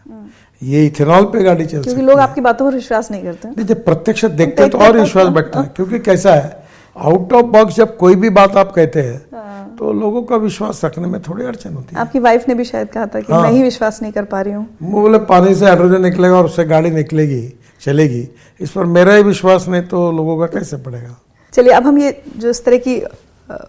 [0.61, 3.49] ये इथेनॉल पे गाड़ी चल क्योंकि सकती लोग है। आपकी बातों पर विश्वास नहीं करते।
[3.49, 6.58] नहीं जब प्रत्यक्ष देखते हैं तो और विश्वास तो- बढ़ता है क्योंकि कैसा है
[6.99, 11.07] आउट ऑफ़ बॉक्स जब कोई भी बात आप कहते हैं तो लोगों का विश्वास रखने
[11.07, 13.51] में थोड़ी अड़चन होती है। आपकी वाइफ ने भी शायद कहा था कि हाँ। मैं
[13.51, 16.89] ही विश्वास नहीं कर पा रही हूँ। बोले पानी से हाइड्रोजन निकलेगा और उससे गाड़ी
[16.91, 17.41] निकलेगी
[17.81, 18.27] चलेगी।
[18.59, 21.15] इस पर मेरा ही विश्वास नहीं तो लोगों का कैसे पड़ेगा?
[21.53, 23.01] चलिए अब हम ये जो इस तरह की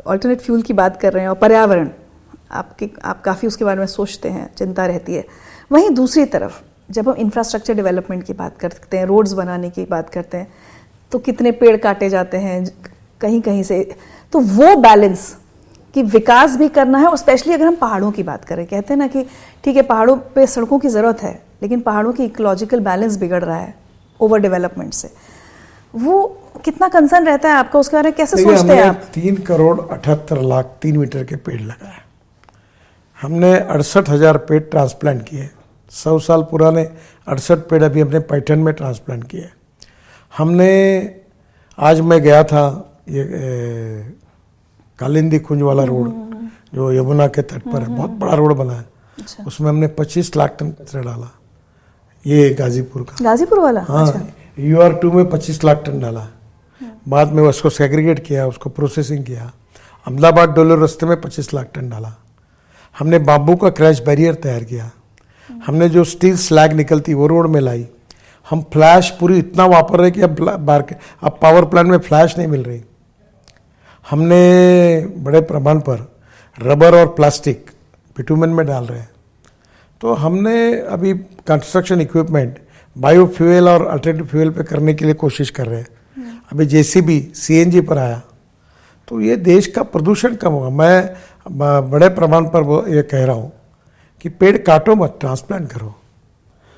[0.07, 1.88] ऑल्टरनेट फ्यूल की बात कर रहे हैं और पर्यावरण
[2.53, 5.25] आपके आप काफ़ी उसके बारे में सोचते हैं चिंता रहती है।
[5.73, 10.11] वहीं दूसरी तरफ़ जब हम इंफ्रास्ट्रक्चर डेवलपमेंट की बात करते हैं रोड्स बनाने की बात
[10.11, 10.53] करते हैं
[11.12, 12.64] तो कितने पेड़ काटे जाते हैं
[13.20, 13.83] कहीं कहीं से।
[14.33, 15.37] तो वो बैलेंस
[15.94, 18.98] कि विकास भी करना है और स्पेशली अगर हम पहाड़ों की बात करें कहते हैं
[18.98, 19.24] ना कि
[19.64, 23.56] ठीक है पहाड़ों पे सड़कों की ज़रूरत है लेकिन पहाड़ों की इकोलॉजिकल बैलेंस बिगड़ रहा
[23.56, 23.74] है
[24.20, 25.11] ओवर डेवलपमेंट से।
[25.94, 26.22] वो
[26.64, 29.02] कितना कंसर्न रहता है आपका उसके बारे में कैसे सोचते हैं आप?
[29.14, 31.98] तीन करोड़ अठहत्तर लाख तीन मीटर के पेड़ लगाए।
[33.18, 35.48] हमने अड़सठ हज़ार पेड़ ट्रांसप्लांट किए।
[35.92, 36.88] सौ साल पुराने
[37.26, 39.48] अड़सठ पेड़ अभी हमने पैठन में ट्रांसप्लांट किए।
[40.33, 40.70] हमने
[41.78, 42.62] आज मैं गया था
[43.08, 44.12] ये ए,
[44.98, 46.08] कालिंदी कुंज वाला रोड
[46.74, 48.84] जो यमुना के तट पर है बहुत बड़ा रोड बना है।
[49.18, 51.30] अच्छा। उसमें हमने 25 लाख टन कचरा डाला।
[52.24, 53.80] ये गाजीपुर का। गाजीपुर वाला?
[53.88, 54.26] हाँ अच्छा।
[54.58, 56.26] यू आर टू में पच्चीस लाख टन डाला।
[57.08, 59.44] बाद में उसको सेग्रीगेट किया उसको प्रोसेसिंग किया।
[60.06, 62.14] अहमदाबाद डोलो रस्ते में पच्चीस लाख टन डाला।
[62.98, 64.90] हमने बाम्बू का क्रैश बैरियर तैयार किया।
[65.66, 67.86] हमने जो स्टील स्लैग निकलती वो रोड में लाई।
[68.50, 70.84] हम फ्लैश पूरी इतना वापर रहे कि अब बार
[71.22, 72.82] अब पावर प्लांट में फ्लैश नहीं मिल रही।
[74.11, 76.07] हमने बड़े प्रमाण पर
[76.59, 77.70] रबर और प्लास्टिक
[78.16, 79.11] बिटूमन में डाल रहे हैं।
[80.01, 80.57] तो हमने
[80.88, 81.12] अभी
[81.46, 82.59] कंस्ट्रक्शन इक्विपमेंट
[82.96, 85.88] बायोफ्यूल और अल्टरनेटिव फ्यूल पे करने के लिए कोशिश कर रहे हैं।
[86.53, 88.20] अभी जेसीबी सीएनजी पर आया।
[89.09, 93.37] तो ये देश का प्रदूषण कम होगा। मैं बड़े प्रमाण पर वो ये कह रहा
[93.37, 93.53] हूँ
[94.20, 95.94] कि पेड़ काटो मत ट्रांसप्लांट करो।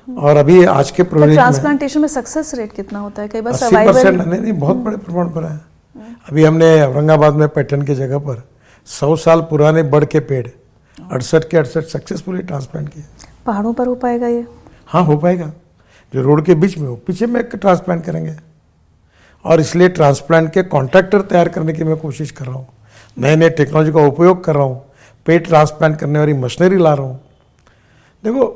[0.07, 3.27] और अभी आज के तो प्रोजेक्ट में ट्रांसप्लांटेशन में सक्सेस रेट कितना होता है?
[3.27, 5.59] कई बार सर्वाइवल नहीं नहीं बहुत बड़े प्रमाण पर है।
[5.95, 8.41] अभी हमने औरंगाबाद में पैटर्न की जगह पर
[8.87, 10.47] सौ साल पुराने बड़ के पेड़
[10.97, 13.03] अड़सठ के अड़सठ सक्सेसफुली ट्रांसप्लांट किए।
[13.45, 14.45] पहाड़ों पर हो पाएगा ये?
[14.87, 15.51] हाँ हो पाएगा।
[16.13, 18.35] जो रोड के बीच में हो पीछे में ट्रांसप्लांट करेंगे।
[19.45, 22.67] और इसलिए ट्रांसप्लांट के कॉन्ट्रैक्टर तैयार करने की मैं कोशिश कर रहा हूँ।
[23.17, 24.83] नए नए टेक्नोलॉजी का उपयोग कर रहा हूँ।
[25.25, 27.19] पेट ट्रांसप्लांट करने वाली मशीनरी ला रहा हूँ।
[28.23, 28.47] देखो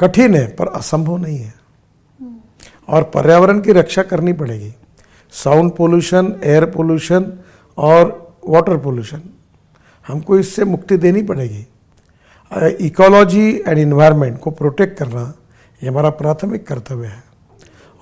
[0.00, 1.54] कठिन है पर असंभव नहीं है।
[2.88, 4.74] और पर्यावरण की रक्षा करनी पड़ेगी।
[5.36, 7.32] साउंड पोल्यूशन एयर पोल्यूशन
[7.78, 9.22] और वाटर पोल्यूशन।
[10.06, 11.66] हमको इससे मुक्ति देनी पड़ेगी।
[12.86, 15.32] इकोलॉजी एंड इन्वायरमेंट को प्रोटेक्ट करना
[15.80, 17.22] ये हमारा प्राथमिक कर्तव्य है।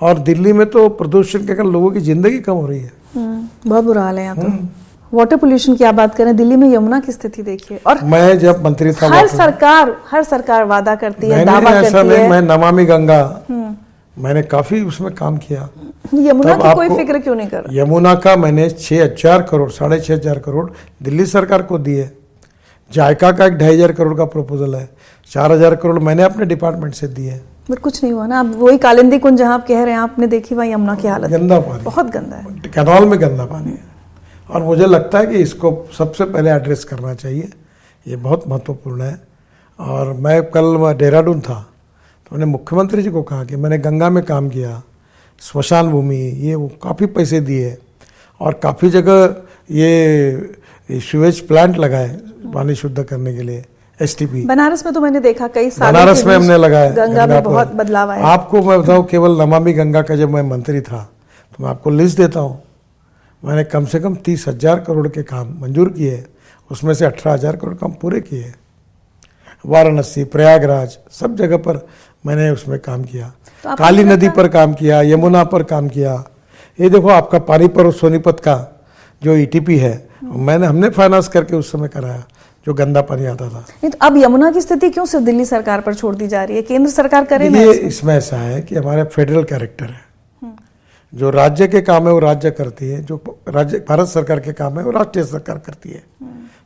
[0.01, 3.49] और दिल्ली में तो प्रदूषण के कारण लोगों की ज़िंदगी कम हो रही है। हम्म,
[3.66, 6.68] बहुत बुरा हाल है यहाँ हम्म। तो वाटर पोल्यूशन की आप बात करें दिल्ली में
[6.68, 11.29] यमुना की स्थिति देखिए। और मैं जब मंत्री था हर सरकार हर सरकार वादा करती
[11.29, 13.20] है दावा करती है। मैं नमामि गंगा
[14.16, 15.68] मैंने काफ़ी उसमें काम किया।
[16.16, 20.14] यमुना की कोई फ़िक्र क्यों नहीं कर यमुना का मैंने छः हज़ार करोड़ साढ़े छः
[20.14, 20.70] हज़ार करोड़
[21.03, 22.11] दिल्ली सरकार को दिए।
[22.90, 24.88] जायका का एक ढाई हज़ार करोड़ का प्रपोजल है।
[25.31, 28.79] चार हज़ार करोड़ मैंने अपने डिपार्टमेंट से दिए। बट कुछ नहीं हुआ ना। अब वही
[28.79, 31.83] कालिंदी कुंज जहाँ आप कह रहे हैं आपने देखी वहाँ यमुना की हालत। गंदा पानी।
[31.85, 33.92] बहुत गंदा है। कैनाल में गंदा पानी है।
[34.48, 37.48] और मुझे लगता है कि इसको सबसे पहले एड्रेस करना चाहिए।
[38.07, 39.20] ये बहुत महत्वपूर्ण है।
[39.79, 41.64] और मैं कल देहरादून था।
[42.24, 44.82] तो मैंने मुख्यमंत्री जी को कहा कि मैंने गंगा में काम किया
[45.42, 47.76] स्मशान भूमि ये वो काफ़ी पैसे दिए
[48.40, 49.37] और काफ़ी जगह
[49.70, 52.08] ये सीवेज प्लांट लगाए
[52.54, 53.64] पानी शुद्ध करने के लिए
[53.98, 57.72] एसटीपी बनारस में तो मैंने देखा कई सालों बनारस में हमने लगाया गंगा में बहुत
[57.74, 61.02] बदलाव आया। आपको मैं बताऊँ केवल नमामि गंगा का जब मैं मंत्री था
[61.52, 62.62] तो मैं आपको लिस्ट देता हूँ
[63.42, 66.24] मैंने कम से कम तीस हज़ार करोड़ के काम मंजूर किए
[66.70, 68.52] उसमें से अठारह हज़ार करोड़ काम पूरे किए।
[69.64, 71.77] वाराणसी प्रयागराज सब जगह पर
[72.25, 73.33] मैंने उसमें काम किया।
[73.64, 76.12] तो काली नदी पर काम किया यमुना पर काम किया।
[76.79, 78.56] ये देखो आपका पानीपत और सोनीपत का
[79.22, 79.92] जो ईटीपी है
[80.25, 82.22] मैंने हमने फाइनेंस करके उस समय कराया
[82.66, 85.81] जो गंदा पानी आता था। नहीं तो अब यमुना की स्थिति क्यों सिर्फ़ दिल्ली सरकार
[85.81, 86.62] पर छोड़ दी जा रही है?
[86.62, 87.88] केंद्र सरकार करे देखिए इसमें?
[87.88, 90.02] इसमें ऐसा है कि हमारे फेडरल कैरेक्टर है।
[91.12, 94.79] जो राज्य के काम है वो राज्य करती है जो राज्य भारत सरकार के काम
[94.79, 96.02] है वो राष्ट्रीय सरकार करती है।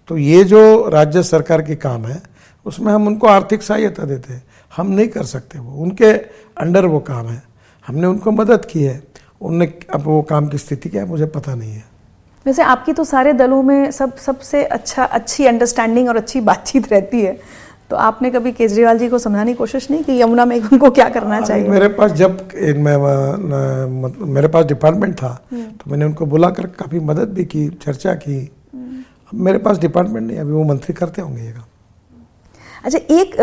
[0.09, 2.21] तो ये जो राज्य सरकार के काम है
[2.67, 4.43] उसमें हम उनको आर्थिक सहायता देते हैं।
[4.79, 6.13] हम नहीं कर सकते वो। उनके
[6.59, 7.43] अंडर वो काम है।
[7.87, 9.03] हमने उनको मदद की है।
[9.41, 11.85] उनने अब वो काम की स्थिति क्या है मुझे पता नहीं है।
[12.47, 17.21] वैसे आपकी तो सारे दलों में सब सबसे अच्छा अच्छी अंडरस्टैंडिंग और अच्छी बातचीत रहती
[17.21, 17.41] है।
[17.91, 20.21] तो आपने कभी केजरीवाल जी को समझाने की कोशिश नहीं की?
[20.21, 21.69] यमुना में उनको क्या करना चाहिए?
[21.69, 22.97] मेरे पास जब मैं,
[23.39, 28.15] न- मतलब मेरे पास डिपार्टमेंट था तो मैंने उनको बुलाकर काफ़ी मदद भी की चर्चा
[28.15, 29.05] की। अब
[29.35, 31.65] मेरे पास डिपार्टमेंट नहीं अभी वो मंत्री करते होंगे ये काम।
[32.85, 33.37] अच्छा एक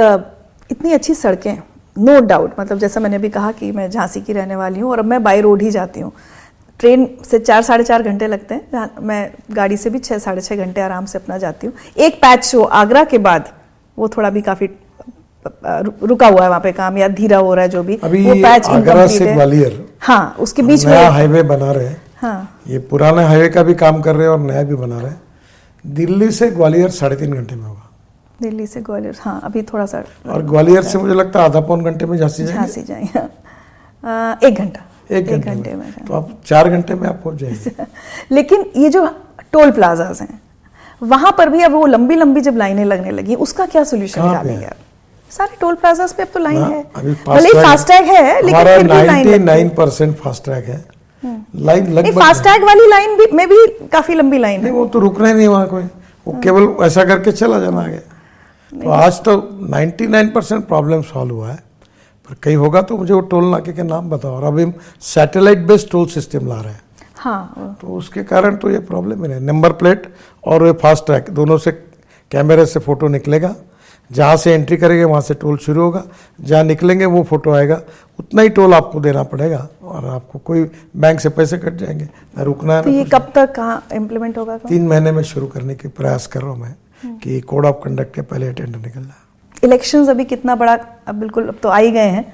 [0.69, 1.57] इतनी अच्छी सड़कें
[1.95, 4.91] नो no डाउट मतलब जैसा मैंने अभी कहा कि मैं झांसी की रहने वाली हूँ
[4.91, 6.11] और अब मैं बाई रोड ही जाती हूँ।
[6.79, 10.65] ट्रेन से चार साढ़े चार घंटे लगते हैं मैं गाड़ी से भी छः साढ़े छः
[10.65, 13.49] घंटे आराम से अपना जाती हूँ। एक पैच हो आगरा के बाद
[13.97, 14.69] वो थोड़ा भी काफ़ी
[15.45, 18.33] रुका हुआ है वहाँ पे काम या धीरा हो रहा है जो भी अभी वो
[18.43, 23.23] पैच आगरा से ग्वालियर। हाँ उसके बीच में हाईवे बना रहे हैं। हाँ। ये पुराने
[23.23, 25.21] हाईवे का भी काम कर रहे हैं और नया भी बना रहे हैं।
[25.85, 27.84] दिल्ली से ग्वालियर साढ़े तीन घंटे में होगा।
[28.41, 31.83] दिल्ली से ग्वालियर हाँ अभी थोड़ा सा और ग्वालियर से मुझे लगता है आधा पौन
[31.83, 32.59] घंटे में झांसी जाएँगे?
[32.59, 33.03] झांसी जाए
[34.03, 34.81] हाँ। एक घंटा
[35.11, 37.85] एक घंटे, में, तो आप चार घंटे में आप पहुँच जाएँगे।
[38.31, 39.05] लेकिन ये जो
[39.51, 40.39] टोल प्लाजाज हैं
[41.01, 44.65] वहाँ पर भी अब वो लंबी लंबी जब लाइनें लगने लगी उसका क्या सोल्यूशन निकालेंगे
[44.65, 44.73] है?
[45.31, 46.81] सारे टोल प्लाजाज पे अब तो लाइन है।
[47.27, 50.83] भले फास्टैग है लेकिन फिर भी लाइन लगती है। 99 परसेंट फास्टैग है।
[51.55, 55.27] लाइन लगभग फास्टैग वाली लाइन भी में भी काफ़ी लंबी लाइन है। वो तो रुकना
[55.27, 55.83] ही नहीं वहाँ कोई।
[56.27, 57.99] वो केवल ऐसा करके चला जाना आगे।
[58.75, 59.35] तो आज तो
[59.69, 61.63] 99 परसेंट प्रॉब्लम सॉल्व हुआ है।
[62.29, 65.57] पर कहीं होगा तो मुझे वो टोल नाके के नाम बताओ। और अभी हम सैटेलाइट
[65.57, 66.81] बेस्ड टोल सिस्टम ला रहे हैं।
[67.15, 70.13] हाँ। तो उसके कारण तो ये प्रॉब्लम ही नहीं। नंबर प्लेट
[70.43, 71.71] और ये फास्ट ट्रैक दोनों से
[72.31, 73.55] कैमरे से फ़ोटो निकलेगा।
[74.11, 76.03] जहाँ से एंट्री करेंगे वहाँ से टोल शुरू होगा।
[76.41, 77.81] जहाँ निकलेंगे वो फ़ोटो आएगा।
[78.19, 80.63] उतना ही टोल आपको देना पड़ेगा। और आपको कोई
[80.97, 84.57] बैंक से पैसे कट जाएँगे। रुकना तो ये कब तक कहाँ इम्प्लीमेंट होगा?
[84.57, 88.13] तीन महीने में शुरू करने की प्रयास कर रहा हूँ मैं। कि कोड ऑफ़ कंडक्ट
[88.15, 89.23] के पहले टेंडर निकल जाए
[89.63, 90.73] इलेक्शंस अभी कितना बड़ा
[91.07, 92.25] अब बिल्कुल अब तो आ ही गए हैं।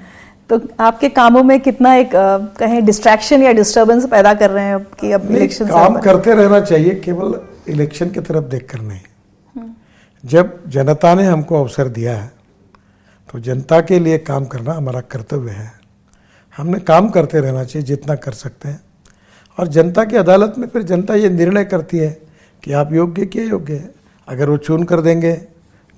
[0.50, 2.10] तो आपके कामों में कितना एक
[2.58, 6.94] कहें डिस्ट्रैक्शन या डिस्टरबेंस पैदा कर रहे हैं कि अब इलेक्शन काम करते रहना चाहिए
[6.94, 9.00] केवल इलेक्शन की तरफ़ देख कर नहीं
[10.24, 12.30] जब जनता ने हमको अवसर दिया है
[13.28, 15.70] तो जनता के लिए काम करना हमारा कर्तव्य है।
[16.56, 18.80] हमने काम करते रहना चाहिए जितना कर सकते हैं।
[19.58, 22.10] और जनता की अदालत में फिर जनता ये निर्णय करती है
[22.62, 23.90] कि आप योग्य के योग्य है।
[24.28, 25.32] अगर वो चुन कर देंगे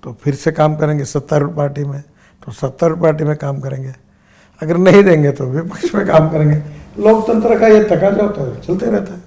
[0.03, 2.01] तो फिर से काम करेंगे सत्तारूढ़ पार्टी में
[2.43, 3.93] तो सत्तारूढ़ पार्टी में काम करेंगे।
[4.61, 6.57] अगर नहीं देंगे तो विपक्ष में काम करेंगे।
[6.99, 9.23] लोकतंत्र का ये तकाजा होता है चलते रहता है।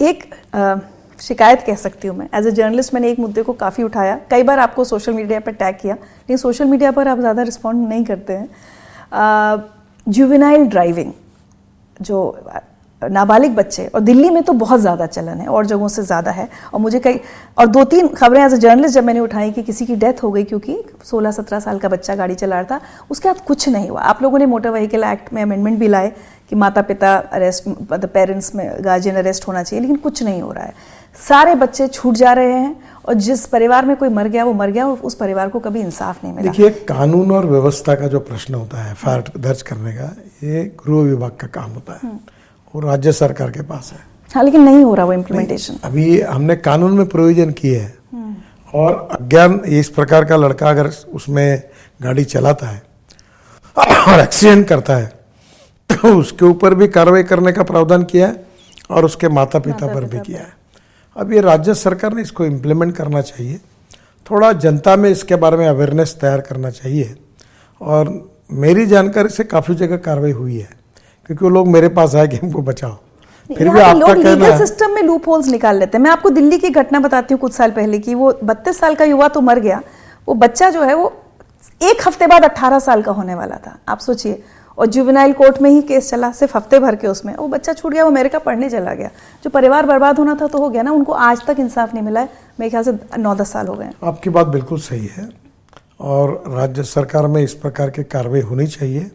[0.00, 0.22] एक
[0.54, 0.76] अ,
[1.18, 4.42] शिकायत कह सकती हूँ मैं। एज ए जर्नलिस्ट मैंने एक मुद्दे को काफ़ी उठाया। कई
[4.42, 8.04] बार आपको सोशल मीडिया पर टैग किया लेकिन सोशल मीडिया पर आप ज़्यादा रिस्पॉन्ड नहीं
[8.04, 8.48] करते हैं।
[10.06, 11.12] जुविनाइल ड्राइविंग
[12.00, 12.20] जो
[13.02, 16.48] नाबालिग बच्चे और दिल्ली में तो बहुत ज़्यादा चलन है और जगहों से ज़्यादा है।
[16.74, 17.20] और मुझे कई
[17.58, 20.30] और दो तीन खबरें एज ए जर्नलिस्ट जब मैंने उठाई कि किसी की डेथ हो
[20.30, 22.80] गई क्योंकि 16-17 साल का बच्चा गाड़ी चला रहा था
[23.10, 26.12] उसके बाद कुछ नहीं हुआ। आप लोगों ने मोटर व्हीकल एक्ट में अमेंडमेंट भी लाए
[26.50, 30.52] कि माता पिता अरेस्ट मतलब पेरेंट्स में गार्जियन अरेस्ट होना चाहिए लेकिन कुछ नहीं हो
[30.52, 30.74] रहा है।
[31.18, 32.74] सारे बच्चे छूट जा रहे हैं
[33.04, 35.80] और जिस परिवार में कोई मर गया वो मर गया और उस परिवार को कभी
[35.80, 39.92] इंसाफ नहीं मिला। देखिए कानून और व्यवस्था का जो प्रश्न होता है एफ़ दर्ज करने
[39.92, 40.10] का
[40.42, 42.10] ये गृह विभाग का काम होता है।
[42.74, 43.98] और राज्य सरकार के पास है।
[44.30, 47.96] हाँ लेकिन नहीं हो रहा वो इम्प्लीमेंटेशन अभी हमने कानून में प्रोविज़न किए है।
[48.72, 51.62] और अज्ञान इस प्रकार का लड़का अगर उसमें
[52.00, 52.82] गाड़ी चलाता है
[53.76, 55.06] और एक्सीडेंट करता है
[55.90, 58.46] तो उसके ऊपर भी कार्रवाई करने का प्रावधान किया है
[58.90, 60.52] और उसके माता पिता पर भी किया है।
[61.16, 63.58] अब ये राज्य सरकार ने इसको इम्प्लीमेंट करना चाहिए।
[64.26, 67.14] थोड़ा जनता में इसके बारे में अवेयरनेस तैयार करना चाहिए।
[67.80, 68.10] और
[68.54, 70.68] मेरी जानकारी से काफ़ी जगह कार्रवाई हुई है।
[71.28, 72.96] क्योंकि वो लोग मेरे पास आए कि हमको बचाओ।
[73.50, 76.58] फिर भी आपका लोग लीगल सिस्टम में लूप होल्स निकाल लेते हैं। मैं आपको दिल्ली
[76.58, 79.58] की घटना बताती हूँ कुछ साल पहले की। वो बत्तीस साल का युवा तो मर
[79.60, 79.80] गया।
[80.28, 81.12] वो बच्चा जो है वो
[81.82, 84.42] एक हफ़्ते बाद अट्ठारह साल का होने वाला था। आप सोचिए।
[84.78, 87.92] और जुवेनाइल कोर्ट में ही केस चला सिर्फ़ हफ़्ते भर के उसमें। वो बच्चा छूट
[87.92, 89.08] गया वो अमेरिका पढ़ने चला गया।
[89.44, 92.20] जो परिवार बर्बाद होना था तो हो गया ना उनको आज तक इंसाफ नहीं मिला
[92.20, 92.28] है।
[92.60, 95.28] मेरे ख्याल से नौ दस साल हो गए आपकी बात बिल्कुल सही है।
[96.00, 99.10] और राज्य सरकार में इस प्रकार की कार्रवाई होनी चाहिए।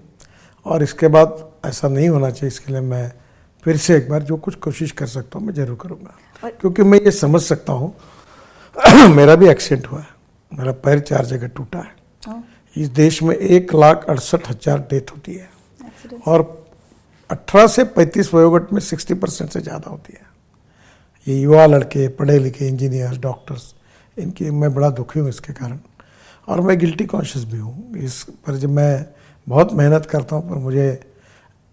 [0.66, 3.12] और इसके बाद ऐसा नहीं होना चाहिए इसके लिए मैं
[3.66, 6.84] फिर से एक बार जो कुछ कोशिश कर सकता हूँ मैं ज़रूर करूँगा। और- क्योंकि
[6.84, 7.94] मैं ये समझ सकता हूँ
[9.16, 10.08] मेरा भी एक्सीडेंट हुआ है
[10.52, 11.96] मेरा पैर चार जगह टूटा है।
[12.28, 12.44] हाँ,
[12.76, 15.50] इस देश में एक लाख अड़सठ हज़ार डेथ होती है।
[16.28, 16.42] और
[17.30, 20.26] 18 से 35 वयोगट में 60 परसेंट से ज़्यादा होती है।
[21.28, 23.74] ये युवा लड़के पढ़े लिखे इंजीनियर्स डॉक्टर्स
[24.18, 25.80] इनकी मैं बड़ा दुखी हूँ इसके कारण।
[26.48, 29.06] और मैं गिल्टी कॉन्शियस भी हूँ इस पर जब मैं
[29.48, 30.88] बहुत मेहनत करता हूँ पर मुझे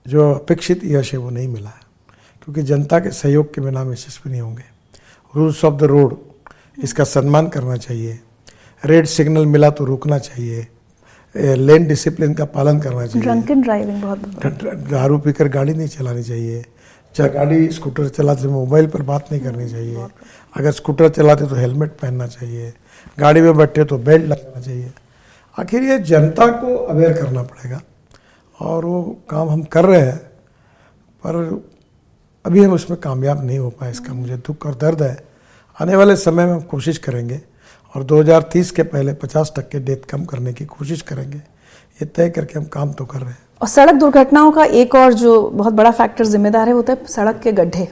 [0.07, 1.71] जो अपेक्षित यश है वो नहीं मिला
[2.43, 4.65] क्योंकि जनता के सहयोग के बिना हम यशस्वी नहीं होंगे।
[5.35, 6.17] रूल्स ऑफ़ द रोड
[6.85, 8.19] इसका सम्मान करना चाहिए।
[8.83, 10.67] रेड सिग्नल मिला तो रुकना चाहिए।
[11.35, 14.19] लेन डिसिप्लिन का पालन करना चाहिए। ड्रंकन ड्राइविंग बहुत
[14.91, 16.65] दारू पीकर गाड़ी नहीं चलानी चाहिए।
[17.15, 20.07] चाहे गाड़ी स्कूटर चलाते मोबाइल पर बात नहीं करनी चाहिए।
[20.55, 22.73] अगर स्कूटर चलाते तो हेलमेट पहनना चाहिए।
[23.19, 24.93] गाड़ी में बैठे तो बेल्ट लगाना चाहिए।
[25.61, 27.81] आखिर ये जनता को अवेयर करना पड़ेगा।
[28.59, 30.17] और वो काम हम कर रहे हैं
[31.23, 31.37] पर
[32.45, 35.17] अभी हम उसमें कामयाब नहीं हो पाए इसका मुझे दुख और दर्द है।
[35.79, 37.41] आने वाले समय में हम कोशिश करेंगे
[37.95, 42.59] और 2030 के पहले 50 टक्के डेथ कम करने की कोशिश करेंगे। ये तय करके
[42.59, 45.91] हम काम तो कर रहे हैं। और सड़क दुर्घटनाओं का एक और जो बहुत बड़ा
[45.93, 47.89] फैक्टर जिम्मेदार है होता है सड़क के गड्ढे।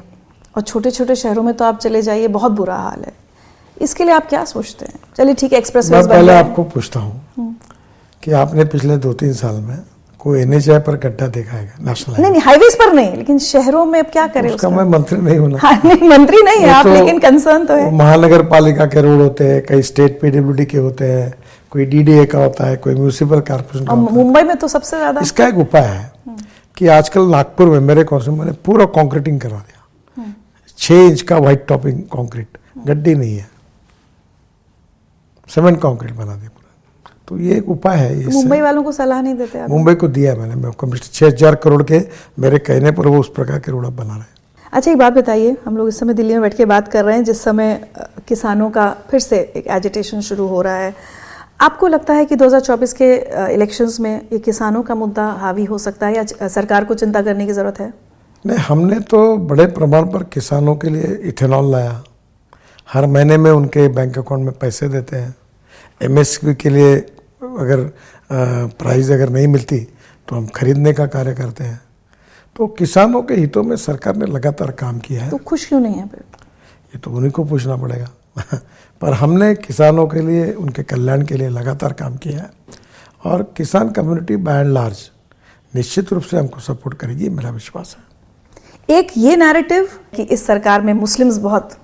[0.57, 3.13] और छोटे छोटे शहरों में तो आप चले जाइए बहुत बुरा हाल है।
[3.77, 4.99] इसके लिए आप क्या सोचते हैं?
[5.17, 7.48] चलिए ठीक है एक्सप्रेस मैं पहले आपको पूछता हूँ
[8.23, 9.79] कि आपने पिछले दो तीन साल में
[10.21, 13.99] कोई एन पर गड्ढा देखा है नेशनल नहीं नहीं हाईवेज पर। नहीं लेकिन शहरों में
[14.01, 16.95] अब क्या करें उसका मैं मंत्री नहीं हूँ हाँ, नहीं मंत्री नहीं है आप तो
[16.95, 21.13] लेकिन कंसर्न तो है। महानगर पालिका के रोड होते हैं कई स्टेट पीडब्ल्यूडी के होते
[21.13, 21.33] हैं
[21.73, 25.49] कोई डीडीए का होता है कोई म्यूनिसिपल कारपोरेशन का मुंबई में तो सबसे ज़्यादा। इसका
[25.49, 26.13] एक उपाय है
[26.77, 30.33] कि आजकल नागपुर में मेरे कौशल ने पूरा कॉन्क्रीटिंग करा दिया।
[30.79, 33.49] छह इंच का व्हाइट टॉपिंग कॉन्क्रीट गड्ढी नहीं है।
[35.49, 36.51] सीमेंट कॉन्क्रीट बना दिया
[37.29, 40.35] तो ये एक उपाय है तो मुंबई वालों को सलाह नहीं देते मुंबई को दिया
[40.35, 42.01] मैंने। मैं कमिश्नर छह हज़ार करोड़ के
[42.39, 44.37] मेरे कहने पर वो उस प्रकार के रोड बना रहे हैं।
[44.73, 47.17] अच्छा एक बात बताइए हम लोग इस समय दिल्ली में बैठ के बात कर रहे
[47.17, 47.81] हैं जिस समय
[48.29, 50.95] किसानों का फिर से एक एजिटेशन शुरू हो रहा है।
[51.61, 53.15] आपको लगता है कि 2024 के
[53.55, 57.47] इलेक्शंस में ये किसानों का मुद्दा हावी हो सकता है या सरकार को चिंता करने
[57.47, 57.93] की ज़रूरत है?
[58.45, 62.03] नहीं हमने तो बड़े प्रमाण पर किसानों के लिए इथेनॉल लाया।
[62.89, 65.35] हर महीने में उनके बैंक अकाउंट में पैसे देते हैं।
[66.01, 66.97] एमएसपी के लिए
[67.43, 67.81] अगर
[68.79, 69.79] प्राइस अगर नहीं मिलती
[70.29, 71.81] तो हम खरीदने का कार्य करते हैं।
[72.57, 75.95] तो किसानों के हितों में सरकार ने लगातार काम किया है। तो खुश क्यों नहीं
[75.95, 78.09] है ये तो उन्हीं को पूछना पड़ेगा।
[79.01, 82.51] पर हमने किसानों के लिए उनके कल्याण के लिए लगातार काम किया है।
[83.25, 85.11] और किसान कम्युनिटी बाय एंड लार्ज
[85.75, 90.83] निश्चित रूप से हमको सपोर्ट करेगी मेरा विश्वास है। एक ये नैरेटिव कि इस सरकार
[90.83, 91.77] में मुस्लिम्स बहुत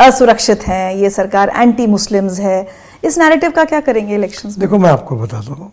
[0.00, 2.66] असुरक्षित हैं ये सरकार एंटी मुस्लिम्स है
[3.04, 5.72] इस नैरेटिव का क्या करेंगे इलेक्शन देखो मैं आपको बताता हूँ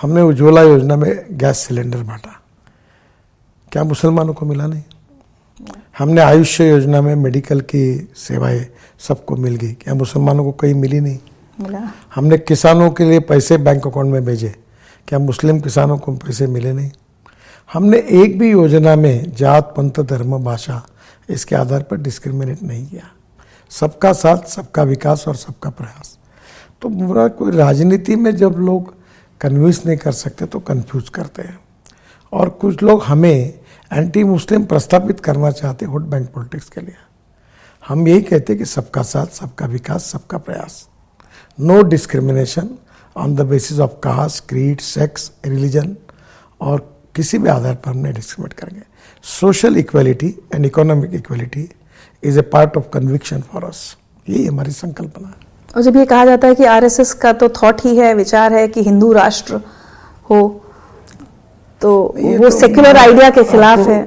[0.00, 2.40] हमने उज्ज्वला योजना में गैस सिलेंडर बांटा।
[3.72, 4.82] क्या मुसलमानों को मिला नहीं?
[5.98, 8.66] हमने आयुष्य योजना में मेडिकल की सेवाएँ
[8.98, 11.18] सबको मिल गई। क्या मुसलमानों को कहीं मिली नहीं?
[11.60, 14.54] मिला। हमने किसानों के लिए पैसे बैंक अकाउंट में भेजे।
[15.08, 16.90] क्या मुस्लिम किसानों को पैसे मिले नहीं?
[17.72, 20.82] हमने एक भी योजना में जात पंथ धर्म भाषा
[21.30, 23.10] इसके आधार पर डिस्क्रिमिनेट नहीं किया।
[23.70, 26.18] सबका साथ सबका विकास और सबका प्रयास।
[26.82, 28.94] तो बुरा कोई राजनीति में जब लोग
[29.40, 31.58] कन्विंस नहीं कर सकते तो कंफ्यूज करते हैं।
[32.32, 33.54] और कुछ लोग हमें
[33.92, 36.94] एंटी मुस्लिम प्रस्तापित करना चाहते वोट बैंक पॉलिटिक्स के लिए।
[37.84, 40.88] हम यही कहते कि सबका साथ, सबका विकास, सबका प्रयास।
[41.58, 42.68] No discrimination
[43.16, 45.96] on the basis of caste creed sex religion
[46.60, 48.82] और किसी भी आधार पर हम नहीं डिस्क्रिमिनेट करेंगे।
[49.24, 51.68] Social equality and economic equality
[52.22, 53.96] is a part of conviction for us
[54.28, 57.80] यही हमारी संकल्पना है। और जब ये कहा जाता है कि आरएसएस का तो थॉट
[57.84, 59.60] ही है विचार है कि हिंदू राष्ट्र
[60.30, 60.40] हो
[61.80, 64.00] तो वो तो सेक्युलर आइडिया के खिलाफ है।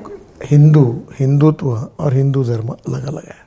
[0.43, 0.84] हिंदू
[1.20, 3.43] हिंदुत्व और हिंदू धर्म अलग अलग है।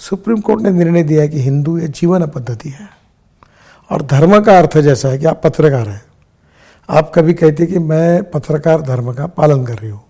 [0.00, 2.88] सुप्रीम कोर्ट ने निर्णय दिया कि हिंदू ये जीवन पद्धति है।
[3.90, 6.02] और धर्म का अर्थ जैसा है कि आप पत्रकार हैं।
[6.88, 10.02] आप कभी कहते हैं कि मैं पत्रकार धर्म का पालन कर रही हूँ।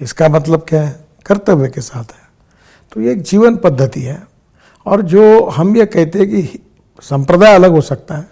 [0.00, 0.94] इसका मतलब क्या है?
[1.26, 2.28] कर्तव्य के साथ है।
[2.92, 4.22] तो ये एक जीवन पद्धति है।
[4.86, 6.58] और जो हम ये कहते हैं कि
[7.02, 8.26] संप्रदाय अलग हो सकता है,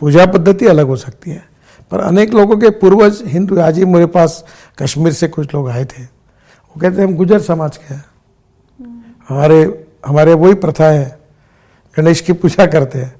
[0.00, 1.42] पूजा पद्धति अलग हो सकती है,
[1.90, 4.44] पर अनेक लोगों के पूर्वज हिंदू, आज ही मेरे पास
[4.78, 8.04] कश्मीर से कुछ लोग आए थे, वो कहते हैं, हम गुजर समाज के हैं,
[9.28, 11.18] हमारे हमारे वही प्रथा है,
[11.96, 13.14] गणेश की पूजा करते हैं।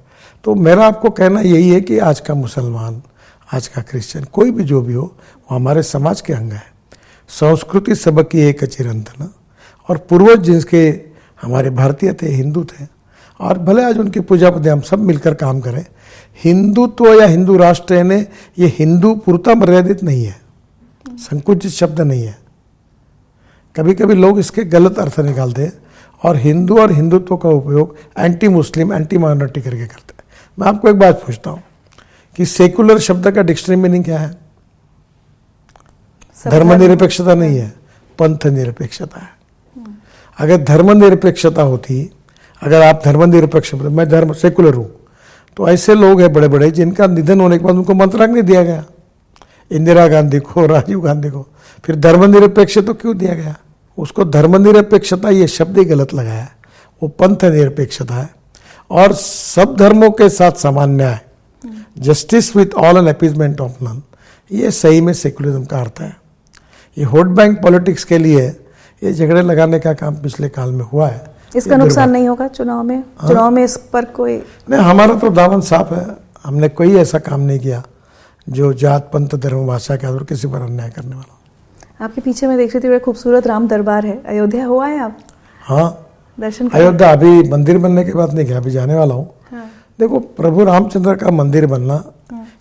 [0.45, 3.01] तो मेरा आपको कहना यही है कि आज का मुसलमान,
[3.49, 6.63] आज का क्रिश्चियन, कोई भी जो भी हो, वो हमारे समाज के अंग है।
[7.29, 9.29] संस्कृति सबक की एक चिरंतन
[9.89, 10.89] और पूर्वज जिसके
[11.39, 12.85] हमारे भारतीय थे हिंदू थे।
[13.39, 15.85] और भले आज उनकी पूजा पद्धति हम सब मिलकर काम करें
[16.43, 18.17] हिंदुत्व तो या हिंदू राष्ट्र ने
[18.59, 20.35] ये हिंदू पूर्ता मर्यादित नहीं है।
[21.05, 22.37] संकुचित शब्द नहीं है।
[23.75, 25.73] कभी कभी लोग इसके गलत अर्थ निकालते हैं
[26.23, 30.23] और हिंदू और हिंदुत्व का उपयोग एंटी मुस्लिम एंटी माइनॉरिटी करके करते हैं।
[30.57, 31.63] मैं आपको एक बात पूछता हूँ
[32.35, 34.37] कि सेकुलर शब्द का डिक्शनरी मीनिंग क्या है?
[36.37, 37.73] धर्मनिरपेक्षता नहीं है
[38.19, 39.38] पंथ निरपेक्षता है।
[40.39, 42.09] अगर धर्मनिरपेक्षता होती,
[42.61, 44.89] अगर आप धर्मनिरपेक्ष मैं धर्म सेकुलर हूँ
[45.57, 48.63] तो ऐसे लोग हैं बड़े बड़े जिनका निधन होने के बाद उनको मंत्रांग नहीं दिया
[48.63, 48.83] गया।
[49.71, 51.45] इंदिरा गांधी को, राजीव गांधी को,
[51.83, 53.55] फिर धर्मनिरपेक्ष तो क्यों दिया गया?
[53.97, 56.47] उसको धर्मनिरपेक्षता ये शब्द ही गलत लगाया
[57.01, 58.29] वो पंथ निरपेक्षता है।
[58.91, 61.19] और सब धर्मों के साथ समान न्याय
[61.97, 64.01] justice with all an appeasement of none
[64.51, 66.15] ये सही में सेकुलरिज्म का अर्थ है।
[66.97, 68.49] ये वोट बैंक पॉलिटिक्स के लिए
[69.01, 71.23] ये झगड़े लगाने का काम पिछले काल में हुआ है।
[71.55, 72.97] इसका नुकसान नहीं होगा चुनाव में?
[72.97, 73.29] हाँ?
[73.29, 74.35] चुनाव में इस पर कोई
[74.69, 76.05] नहीं हमारा तो दामन साफ़ है।
[76.43, 77.81] हमने कोई ऐसा काम नहीं किया
[78.47, 82.57] जो जात पंथ धर्म भाषा के आधार किसी पर अन्याय करने वाला आपके पीछे में
[82.57, 85.17] देख रही थी बड़ा खूबसूरत राम दरबार है। अयोध्या हुआ है आप?
[85.61, 86.05] हाँ।
[86.37, 89.65] दर्शन अयोध्या अभी मंदिर बनने की बात नहीं किया अभी जाने वाला हूँ। हाँ,
[89.99, 92.03] देखो प्रभु रामचंद्र का मंदिर बनना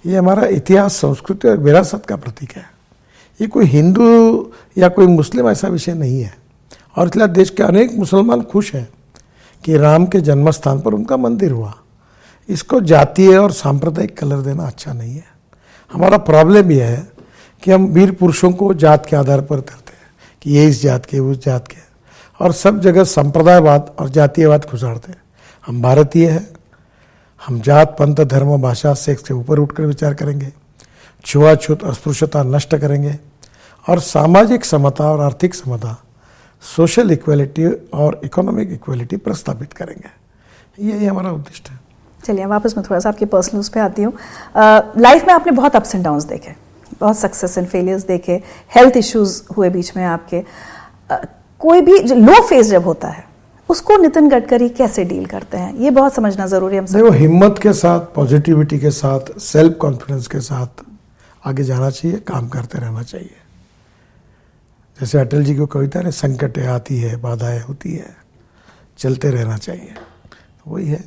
[0.06, 2.64] ये हमारा इतिहास संस्कृति और विरासत का प्रतीक है।
[3.40, 6.38] ये कोई हिंदू या कोई मुस्लिम ऐसा विषय नहीं है।
[6.96, 8.88] और इसलिए देश के अनेक मुसलमान खुश हैं
[9.64, 11.74] कि राम के जन्म स्थान पर उनका मंदिर हुआ।
[12.48, 15.24] इसको जातीय और सांप्रदायिक कलर देना अच्छा नहीं है।
[15.92, 17.08] हमारा प्रॉब्लम यह है
[17.62, 19.98] कि हम वीर पुरुषों को जात के आधार पर करते हैं
[20.42, 21.76] कि ये इस जात के उस जात के।
[22.44, 25.22] और सब जगह संप्रदायवाद और जातीयवाद घुसाड़ते हैं।
[25.66, 26.48] हम भारतीय हैं।
[27.46, 30.52] हम जात, पंथ, धर्म, भाषा, सेक्स से ऊपर उठकर विचार करेंगे।
[31.24, 33.18] छुआछूत अस्पृश्यता नष्ट करेंगे।
[33.88, 35.96] और सामाजिक समता और आर्थिक समता
[36.62, 40.10] सोशल इक्वलिटी और इकोनॉमिक इक्वलिटी प्रस्तावित करेंगे।
[40.88, 41.78] यही हमारा उद्देश्य है।
[42.24, 44.12] चलिए वापस मैं थोड़ा सा आपके पर्सनल उस पर आती हूँ।
[44.98, 46.54] लाइफ में आपने बहुत अप्स एंड डाउन्स देखे
[47.00, 48.42] बहुत सक्सेस एंड फेलियर्स देखे
[48.74, 50.42] हेल्थ इश्यूज़ हुए बीच में आपके।
[51.60, 53.26] कोई भी लो फ़ेज़ जब होता है
[53.68, 55.74] उसको नितिन गडकरी कैसे डील करते हैं?
[55.76, 60.26] ये बहुत समझना ज़रूरी है हम देखो हिम्मत के साथ पॉजिटिविटी के साथ सेल्फ कॉन्फिडेंस
[60.26, 60.84] के साथ
[61.42, 63.36] आगे जाना चाहिए काम करते रहना चाहिए।
[64.98, 68.16] जैसे अटल जी की कविता है संकटें आती है, बाधाएँ होती है,
[68.98, 69.94] चलते रहना चाहिए।
[70.66, 71.04] वही है।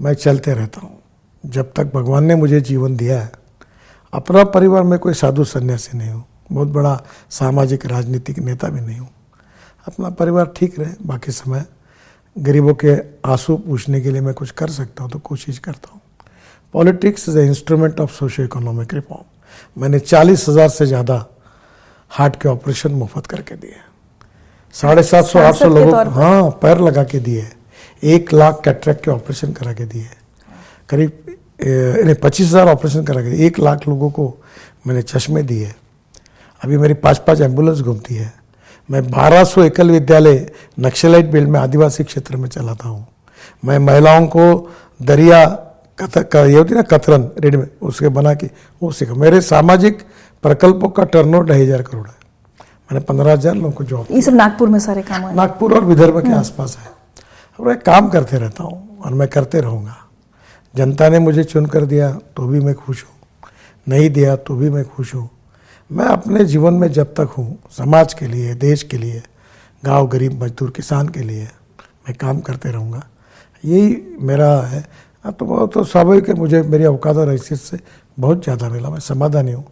[0.00, 1.00] मैं चलते रहता हूँ।
[1.44, 3.32] जब तक भगवान ने मुझे जीवन दिया है,
[4.12, 7.00] अपना परिवार में कोई साधु सन्यासी नहीं हूँ। बहुत बड़ा
[7.30, 9.08] सामाजिक राजनीतिक नेता भी नहीं हूँ।
[9.86, 11.64] अपना परिवार ठीक रहे, बाकी समय
[12.36, 12.94] गरीबों के
[13.24, 16.00] आँसू पूछने के लिए मैं कुछ कर सकता हूँ तो कोशिश करता हूँ।
[16.74, 19.80] Politics is a instrument of socio economic reform.
[19.80, 21.24] मैंने चालीस हज़ार से ज़्यादा
[22.16, 23.76] हार्ट के ऑपरेशन मुफ़्त करके दिए
[24.74, 27.48] साढ़े सात सौ आठ सौ लोगों को हाँ पैर लगा के दिए
[28.04, 30.06] एक लाख कैटरेक्ट के ऑपरेशन करा के दिए
[30.88, 31.36] करीब
[32.04, 34.34] नहीं पच्चीस हज़ार ऑपरेशन करा के दिए। एक लाख लोगों को
[34.86, 35.72] मैंने चश्मे दिए
[36.64, 38.32] अभी मेरी पाँच पाँच एंबुलेंस घूमती है।
[38.90, 43.06] मैं 1200 एकल विद्यालय नक्सलाइट बेल्ट में आदिवासी क्षेत्र में चलाता हूँ।
[43.64, 45.44] मैं महिलाओं को दरिया
[45.98, 48.50] कत क- ये होती ना कतरन रेडी में उसके बना के
[48.82, 49.98] वो सीखा। मेरे सामाजिक
[50.44, 52.14] प्रकल्पों का टर्नओवर ढाई हज़ार करोड़ है।
[52.62, 55.84] मैंने पंद्रह हज़ार लोगों को जॉब ये सब नागपुर में सारे काम हुए। नागपुर और
[55.84, 56.92] विदर्भ के आसपास है।
[57.58, 59.96] और मैं काम करते रहता हूँ और मैं करते रहूँगा।
[60.74, 63.50] जनता ने मुझे चुन कर दिया तो भी मैं खुश हूँ।
[63.86, 65.28] नहीं दिया तो भी मैं खुश हूँ।
[65.90, 69.22] मैं अपने जीवन में जब तक हूँ समाज के लिए देश के लिए
[69.82, 73.02] गाँव गरीब मजदूर किसान के लिए मैं काम करते रहूँगा।
[73.64, 74.84] यही मेरा है।
[75.24, 77.78] अब तो तो स्वाभाविक है मुझे मेरी औकात और हैसियत से
[78.18, 79.64] बहुत ज़्यादा मिला। मैं समाधानी हूँ।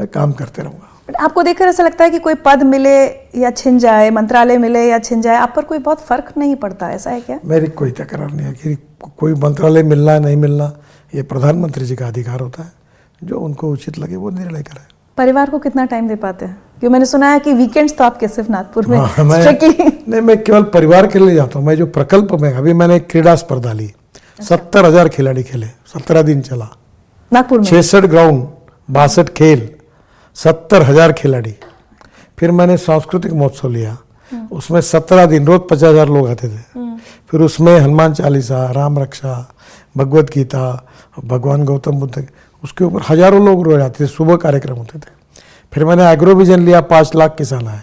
[0.00, 0.86] मैं काम करते रहूँगा।
[1.20, 2.96] आपको देखकर ऐसा लगता है कि कोई पद मिले
[3.36, 6.90] या छिन जाए मंत्रालय मिले या छिन जाए आप पर कोई बहुत फ़र्क नहीं पड़ता
[6.90, 7.38] ऐसा है क्या?
[7.44, 8.76] मेरी कोई तकरार नहीं है कि
[9.18, 10.72] कोई मंत्रालय मिलना नहीं मिलना
[11.12, 12.72] ये प्रधानमंत्री जी का अधिकार होता है।
[13.22, 14.84] जो उनको उचित लगे वो निर्णय करें।
[15.18, 16.54] परिवार को कितना टाइम दे पाते हैं?
[16.80, 19.58] क्योंकि मैंने सुना है कि वीकेंड्स तो आपके सिर्फ़ नागपुर में हाँ, मैं
[20.08, 23.10] नहीं मैं केवल परिवार के लिए जाता हूँ मैं जो प्रकल्प में अभी मैंने एक
[23.10, 23.90] क्रीड़ा स्पर्धा ली।
[24.40, 26.68] सत्तर हज़ार खिलाड़ी खेले सत्रह दिन चला।
[27.32, 28.46] नागपुर छिसठ ग्राउंड
[28.88, 29.68] बासठ खेल।
[30.36, 31.54] सत्तर हज़ार खिलाड़ी।
[32.38, 33.96] फिर मैंने सांस्कृतिक महोत्सव लिया।
[34.52, 36.58] उसमें सत्रह दिन रोज पचास हज़ार लोग आते थे।
[37.30, 39.34] फिर उसमें हनुमान चालीसा राम रक्षा
[39.96, 40.64] भगवत गीता
[41.24, 42.26] भगवान गौतम बुद्ध
[42.62, 45.10] उसके ऊपर हज़ारों लोग रोज आते थे सुबह कार्यक्रम होते थे।
[45.72, 47.82] फिर मैंने एग्रोविजन लिया पाँच लाख किसान आए।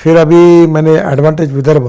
[0.00, 1.86] फिर अभी मैंने एडवांटेज विदर्भ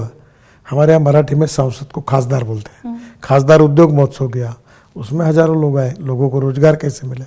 [0.68, 4.54] हमारे यहाँ मराठी में सांसद को खासदार बोलते हैं। खासदार उद्योग महोत्सव किया
[4.96, 7.26] उसमें हज़ारों लोग आए लोगों को रोज़गार कैसे मिले?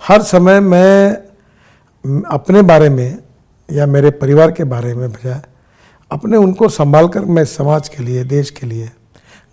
[0.00, 0.74] हर समय म,
[2.04, 3.18] अपने बारे में
[3.68, 5.40] या मेरे परिवार के बारे में बजाय
[6.10, 8.90] अपने उनको संभाल कर मैं समाज के लिए देश के लिए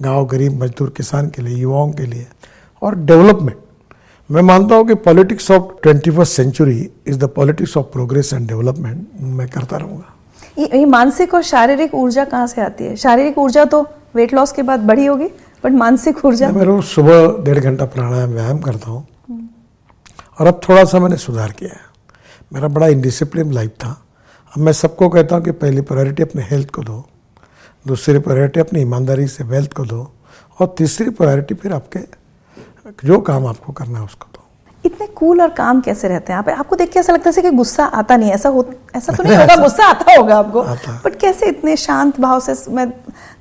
[0.01, 2.27] गाँव गरीब मजदूर किसान के लिए युवाओं के लिए
[2.81, 3.57] और डेवलपमेंट।
[4.29, 8.47] मैं मानता हूँ कि politics of twenty first century is the politics of progress and
[8.47, 9.07] development.
[9.21, 10.13] मैं करता रहूँगा।
[10.59, 12.95] ये, मानसिक और शारीरिक ऊर्जा कहाँ से आती है?
[12.95, 13.81] शारीरिक ऊर्जा तो
[14.15, 15.27] वेट लॉस के बाद बढ़ी होगी
[15.63, 19.05] बट मानसिक ऊर्जा मैं रोज सुबह डेढ़ घंटा प्राणायाम व्यायाम करता हूँ।
[20.39, 21.85] और अब थोड़ा सा मैंने सुधार किया है।
[22.51, 23.89] मेरा बड़ा इनडिसिप्लिन लाइफ था।
[24.51, 27.05] अब मैं सबको कहता हूँ कि पहली प्रायोरिटी अपने हेल्थ को दो
[27.85, 29.99] दूसरी प्रायोरिटी अपनी ईमानदारी से वेल्थ को दो
[30.59, 31.99] और तीसरी प्रायोरिटी फिर आपके
[33.05, 34.43] जो काम आपको करना है उसको दो।
[34.85, 36.49] इतने कूल और काम कैसे रहते हैं आप?
[36.49, 39.37] आपको देख के ऐसा लगता है कि गुस्सा आता नहीं ऐसा हो ऐसा तो नहीं
[39.37, 40.63] होगा गुस्सा आता होगा आपको।
[41.05, 42.89] बट कैसे इतने शांत भाव से मैं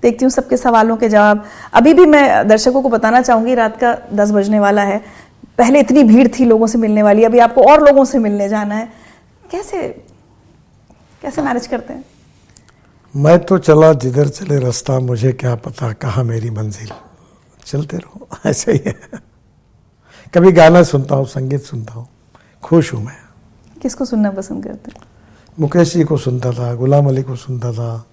[0.02, 1.44] देखती हूँ सबके सवालों के जवाब।
[1.74, 5.00] अभी भी मैं दर्शकों को बताना चाहूँगी रात का दस बजने वाला है।
[5.58, 8.74] पहले इतनी भीड़ थी लोगों से मिलने वाली अभी आपको और लोगों से मिलने जाना
[8.74, 8.88] है।
[9.50, 9.88] कैसे
[11.22, 12.04] कैसे मैनेज करते हैं?
[13.14, 16.90] मैं तो चला जिधर चले रास्ता मुझे क्या पता कहाँ मेरी मंजिल।
[17.66, 19.20] चलते रहो ऐसे ही है।
[20.34, 22.08] कभी गाना सुनता हूँ संगीत सुनता हूँ
[22.62, 23.16] खुश हूँ मैं।
[23.82, 25.02] किसको सुनना पसंद करते हैं?
[25.60, 28.04] मुकेश जी को सुनता था गुलाम अली को सुनता था।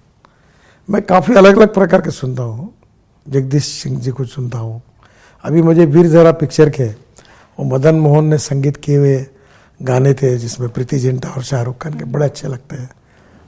[0.88, 2.74] मैं काफ़ी अलग अलग प्रकार के सुनता हूँ।
[3.26, 4.82] जगदीश सिंह जी को सुनता हूँ।
[5.44, 7.03] अभी मुझे वीर जरा पिक्चर के
[7.58, 9.26] वो मदन मोहन ने संगीत किए हुए
[9.80, 12.90] गाने थे जिसमें प्रीति जिंटा और शाहरुख खान के बड़े अच्छे लगते हैं।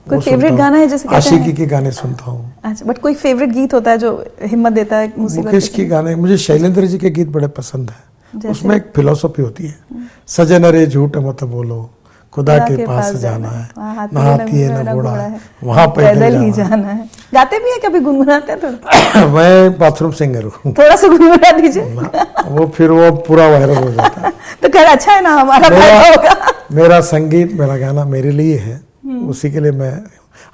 [0.07, 3.75] कोई फेवरेट गाना है जैसे आशिकी के गाने सुनता हूँ। अच्छा बट कोई फेवरेट गीत
[3.75, 7.49] होता है जो हिम्मत देता है मुकेश के गाने मुझे शैलेंद्र जी के गीत बड़े
[7.59, 11.91] पसंद है। उसमें एक फिलोसॉफी होती है। सजन अरे झूठ मत बोलो
[12.37, 16.51] खुदा के, के पास जाना है ना हाथी है ना घोड़ा है। वहाँ पैदल ही
[16.53, 18.01] जाना है। गाते भी है कभी?
[18.01, 19.27] गुनगुनाते हैं थोड़ा?
[19.35, 21.83] मैं बाथरूम सिंगर हूँ। थोड़ा सा गुनगुना दीजिए।
[22.49, 24.33] वो फिर वो पूरा वायरल हो जाता है।
[24.63, 25.31] तो खैर अच्छा है ना?
[25.31, 26.35] हमारा मेरा, होगा।
[26.73, 28.75] मेरा संगीत मेरा गाना मेरे लिए है।
[29.05, 29.93] हम्म। उसी के लिए मैं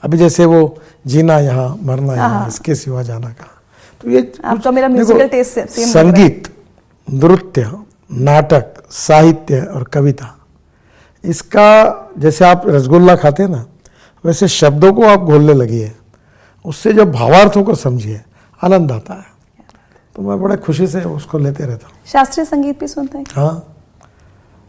[0.05, 0.61] अभी जैसे वो
[1.07, 3.49] जीना यहाँ मरना यहाँ हाँ। इसके सिवा जाना का
[4.01, 6.49] तो ये आपका मेरा म्यूजिकल टेस्ट संगीत
[7.11, 7.70] नृत्य
[8.11, 10.37] नाटक साहित्य और कविता
[11.25, 11.68] इसका
[12.18, 13.64] जैसे आप रसगुल्ला खाते हैं ना
[14.25, 15.93] वैसे शब्दों को आप घोलने लगिए।
[16.64, 18.20] उससे जो भावार्थों को समझिए
[18.61, 19.31] आनंद आता है।
[20.16, 23.25] तो मैं बड़े खुशी से उसको लेते रहता हूँ। शास्त्रीय संगीत भी सुनते हैं?
[23.35, 23.75] हाँ।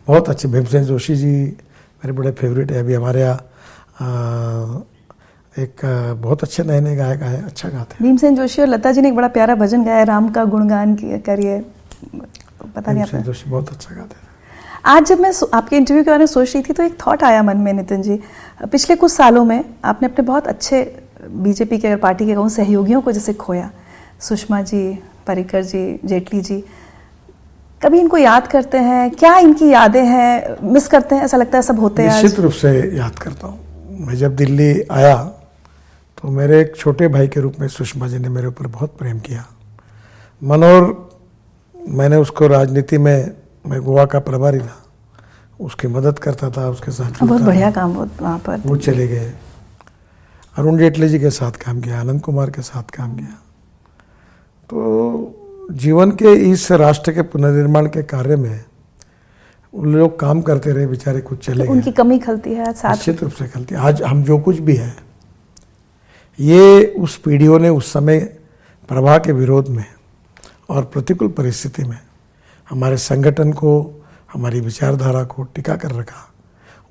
[0.07, 4.85] बहुत अच्छे भीमसेन जोशी जी मेरे बड़े फेवरेट है। अभी हमारे यहाँ
[5.53, 5.81] एक
[6.21, 9.07] बहुत अच्छे नए नए गायक आए अच्छा गाते हैं। भीमसेन जोशी और लता जी ने
[9.07, 13.95] एक बड़ा प्यारा भजन गाया राम का गुणगान करिए पता नहीं भीमसेन जोशी बहुत अच्छा
[13.95, 14.31] गाते हैं।
[14.85, 17.43] आज जब मैं आपके इंटरव्यू के बारे में सोच रही थी तो एक थॉट आया
[17.43, 18.19] मन में, नितिन जी।
[18.63, 20.83] पिछले कुछ सालों में आपने अपने बहुत अच्छे
[21.23, 23.69] बीजेपी के, अगर पार्टी के कहूँ, सहयोगियों को जैसे खोया।
[24.19, 24.93] सुषमा जी,
[25.27, 26.63] परिकर जी, जेटली जी।
[27.81, 29.09] कभी इनको याद करते हैं?
[29.11, 30.55] क्या इनकी यादें हैं?
[30.63, 31.23] मिस करते हैं?
[31.23, 34.81] ऐसा लगता है सब होते हैं निश्चित रूप से याद करता हूँ। मैं जब दिल्ली
[34.91, 35.15] आया
[36.17, 39.19] तो मेरे एक छोटे भाई के रूप में सुषमा जी ने मेरे ऊपर बहुत प्रेम
[39.19, 39.45] किया।
[40.41, 40.91] मनोर
[41.75, 44.79] मैंने उसको राजनीति में मैं गोवा का प्रभारी था।
[45.59, 49.31] उसकी मदद करता था उसके साथ बहुत बढ़िया काम वहाँ पर। वो चले गए।
[50.57, 53.35] अरुण जेटली जी के साथ काम किया आनंद कुमार के साथ काम किया।
[54.69, 58.63] तो जीवन के इस राष्ट्र के पुनर्निर्माण के कार्य में
[59.73, 63.23] उन लोग काम करते रहे बेचारे कुछ चले तो उनकी कमी खलती है साथ निश्चित
[63.23, 64.95] रूप से खलती है। आज हम जो कुछ भी है
[66.39, 68.19] ये उस पीढ़ियों ने उस समय
[68.89, 69.85] प्रभा के विरोध में
[70.69, 71.97] और प्रतिकूल परिस्थिति में
[72.73, 73.71] हमारे संगठन को
[74.33, 76.21] हमारी विचारधारा को टिका कर रखा।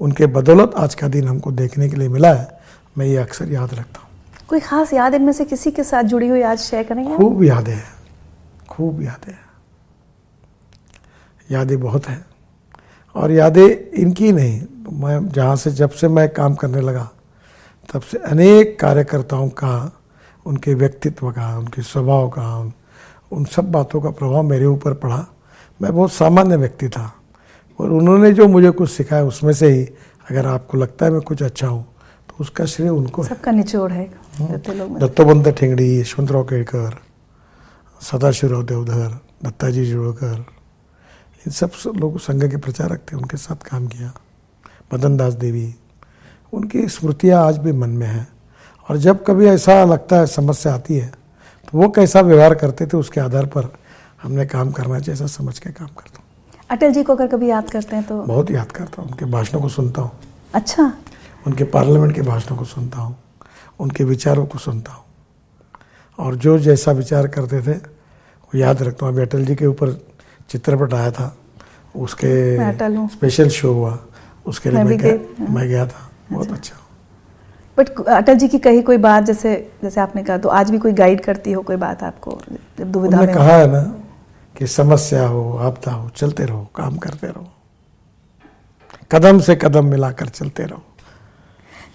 [0.00, 2.60] उनके बदौलत आज का दिन हमको देखने के लिए मिला है।
[2.98, 4.08] मैं ये अक्सर याद रखता हूँ।
[4.48, 7.16] कोई खास याद इनमें से किसी के साथ जुड़ी हुई आज शेयर करेंगे?
[7.16, 7.94] खूब यादें हैं।
[8.70, 9.40] खूब यादें हैं।
[11.50, 12.24] यादें बहुत हैं।
[13.14, 13.68] और यादें
[14.02, 14.62] इनकी नहीं
[15.02, 17.08] मैं जहाँ से जब से मैं काम करने लगा
[17.92, 19.74] तब से अनेक कार्यकर्ताओं का
[20.46, 22.72] उनके व्यक्तित्व का उनके स्वभाव का
[23.32, 25.26] उन सब बातों का प्रभाव मेरे ऊपर पड़ा।
[25.82, 27.12] मैं बहुत सामान्य व्यक्ति था
[27.78, 29.82] और उन्होंने जो मुझे कुछ सिखाया उसमें से ही
[30.30, 31.82] अगर आपको लगता है मैं कुछ अच्छा हूँ
[32.28, 34.04] तो उसका श्रेय उनको सबका निचोड़ है।
[34.38, 36.98] हम्म। दत्तोबंत ठेंगड़ी यशवंतराव केड़कर
[38.00, 40.44] सदाशिवराव देवधर दत्ताजी जोड़कर
[41.46, 44.12] इन सब लोग संघ के प्रचारक थे उनके साथ काम किया।
[44.94, 45.74] मदन दास देवी
[46.52, 48.28] उनकी स्मृतियाँ आज भी मन में हैं।
[48.88, 51.12] और जब कभी ऐसा लगता है समस्या आती है
[51.68, 53.72] तो वो कैसा व्यवहार करते थे उसके आधार पर
[54.22, 56.24] हमने काम करना चाहिए ऐसा समझ के काम करता हूँ।
[56.70, 58.22] अटल जी को अगर कभी याद करते हैं तो?
[58.22, 60.10] बहुत याद करता हूँ उनके भाषणों को सुनता हूँ।
[60.54, 60.92] अच्छा।
[61.46, 63.16] उनके पार्लियामेंट के भाषणों को सुनता हूँ
[63.80, 65.04] उनके विचारों को सुनता हूँ।
[66.18, 69.92] और जो जैसा विचार करते थे वो याद रखता हूँ। अभी अटल जी के ऊपर
[70.50, 71.34] चित्रपट आया था
[71.96, 72.32] उसके
[73.08, 73.98] स्पेशल शो हुआ
[74.46, 76.76] उसके लिए मैं, गया, मैं गया था। बहुत अच्छा, अच्छा।
[77.78, 80.92] बट अटल जी की कही कोई बात जैसे जैसे आपने कहा तो आज भी कोई
[80.92, 82.40] गाइड करती हो कोई बात आपको
[82.78, 83.82] जब दुविधा में कहा है ना
[84.56, 87.48] कि समस्या हो आपदा हो चलते रहो काम करते रहो।
[89.12, 90.82] कदम से कदम मिलाकर चलते रहो।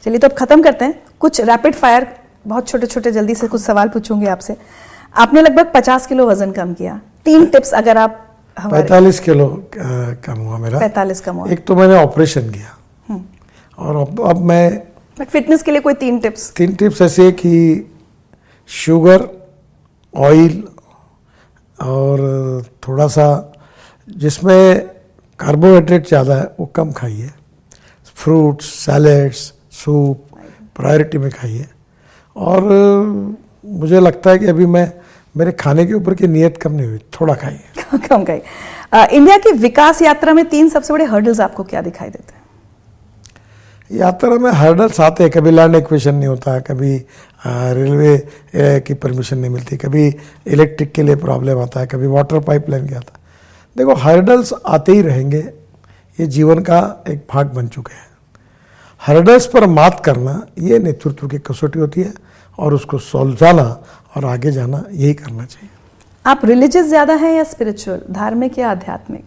[0.06, 2.08] चलिए तो अब खत्म करते हैं। कुछ रैपिड फायर
[2.48, 4.56] बहुत छोटे छोटे जल्दी से कुछ सवाल पूछूँगी आपसे।
[5.16, 8.24] आपने लगभग पचास किलो वज़न कम किया। तीन टिप्स अगर आप
[8.58, 12.78] पैतालीस किलो कम हुआ मेरा। पैतालीस कम हुआ। एक तो मैंने ऑपरेशन किया।
[13.10, 13.24] हम्म।
[13.78, 14.80] और अब, अब मैं
[15.20, 17.92] बट फिटनेस के लिए कोई तीन टिप्स तीन टिप्स ऐसे है कि
[18.68, 19.28] शुगर
[20.16, 20.64] ऑयल
[21.80, 23.54] और थोड़ा सा
[24.08, 24.90] जिसमें
[25.40, 27.30] कार्बोहाइड्रेट ज़्यादा है, वो कम खाइए।
[28.16, 30.26] फ्रूट्स सैलेड्स सूप
[30.76, 31.66] प्रायोरिटी में खाइए।
[32.36, 32.64] और
[33.66, 34.92] मुझे लगता है कि अभी मैं,
[35.38, 38.42] मेरे खाने के ऊपर की नियत कम नहीं हुई, थोड़ा खाइए। कम खाइए।
[39.18, 42.37] इंडिया की विकास यात्रा में तीन सबसे बड़े हर्डल्स आपको क्या दिखाई देते हैं?
[43.90, 46.96] यात्रा में हर्डल्स आते हैं कभी लैंड एक्वेशन नहीं होता कभी
[47.42, 50.08] रेलवे की परमिशन नहीं मिलती कभी
[50.48, 53.26] इलेक्ट्रिक के लिए प्रॉब्लम आता है कभी वाटर पाइपलाइन के आता है।
[53.76, 55.40] देखो हर्डल्स आते ही रहेंगे
[56.20, 58.06] ये जीवन का एक भाग बन चुके हैं।
[59.02, 62.14] हर्डल्स पर मात करना ये नेतृत्व की कसौटी होती है
[62.58, 63.64] और उसको सुलझाना
[64.16, 65.70] और आगे जाना यही करना चाहिए।
[66.26, 69.26] आप रिलीजियस ज़्यादा हैं या स्पिरिचुअल धार्मिक या आध्यात्मिक?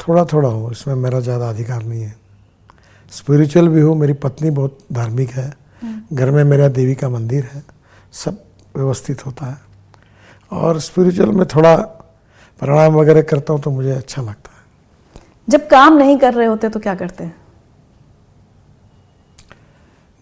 [0.00, 2.14] थोड़ा थोड़ा हो इसमें मेरा ज़्यादा अधिकार नहीं है।
[3.16, 5.52] स्पिरिचुअल भी हूँ मेरी पत्नी बहुत धार्मिक है।
[6.12, 7.62] घर में मेरा देवी का मंदिर है
[8.14, 8.42] सब
[8.76, 9.56] व्यवस्थित होता है।
[10.52, 11.76] और स्पिरिचुअल में थोड़ा
[12.62, 14.64] प्राणायाम वगैरह करता हूँ तो मुझे अच्छा लगता है।
[15.48, 17.34] जब काम नहीं कर रहे होते तो क्या करते हैं?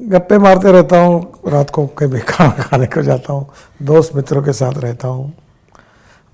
[0.01, 3.47] गप्पे मारते रहता हूँ रात को कभी खाना खाने को जाता हूँ
[3.83, 5.33] दोस्त मित्रों के साथ रहता हूँ।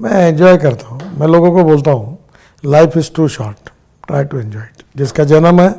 [0.01, 2.19] मैं एंजॉय करता हूँ मैं लोगों को बोलता हूँ
[2.65, 3.71] life is too short
[4.07, 5.71] try to enjoy it जिसका जन्म है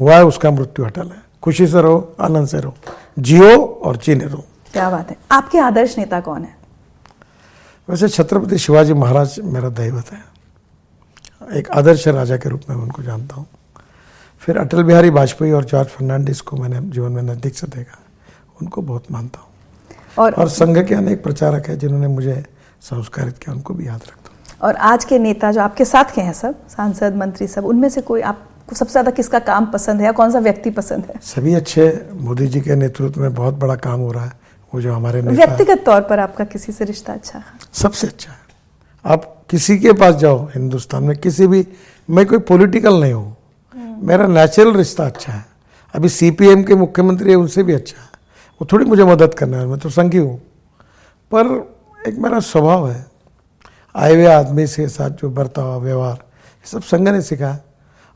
[0.00, 2.74] हुआ है उसका मृत्यु अटल है। खुशी से रहो आनंद से रहो।
[3.18, 5.16] जियो और जीने रहो। क्या बात है?
[5.32, 6.56] आपके आदर्श नेता कौन है?
[7.88, 13.36] वैसे छत्रपति शिवाजी महाराज मेरा दैवत है। एक आदर्श राजा के रूप में उनको जानता
[13.36, 13.46] हूँ।
[14.38, 17.98] फिर अटल बिहारी वाजपेयी और जॉर्ज फर्नांडिस को मैंने जीवन में नज़दीक से देखा।
[18.60, 19.46] उनको बहुत मानता हूँ।
[20.18, 22.44] और और संघ के अनेक प्रचारक हैं जिन्होंने मुझे
[22.82, 26.20] संस्कारित किया उनको भी याद रखता हूँ। और आज के नेता जो आपके साथ के
[26.20, 28.20] हैं सब सांसद मंत्री सब उनमें से कोई
[28.68, 31.14] आपको सबसे ज़्यादा किसका काम पसंद है या कौन सा व्यक्ति पसंद है?
[31.24, 31.84] सभी अच्छे
[32.20, 34.32] मोदी जी के नेतृत्व में बहुत बड़ा काम हो रहा है
[34.72, 37.44] वो जो हमारे व्यक्तिगत तौर पर आपका किसी से रिश्ता अच्छा है?
[37.72, 38.38] सबसे अच्छा है।
[39.04, 41.66] आप किसी के पास जाओ हिंदुस्तान में किसी भी
[42.08, 43.36] मैं कोई पॉलिटिकल नहीं हूँ।
[44.04, 45.44] मेरा नेचुरल रिश्ता अच्छा है।
[45.94, 48.08] अभी सीपीएम के मुख्यमंत्री है उनसे भी अच्छा है।
[48.60, 50.36] वो थोड़ी मुझे मदद करना है मैं तो संघी हूँ।
[51.32, 51.46] पर
[52.00, 53.06] एक मेरा स्वभाव है
[53.94, 56.18] आए हुए आदमी से साथ जो बर्ताव व्यवहार
[56.64, 57.58] सब संघ ने सिखाया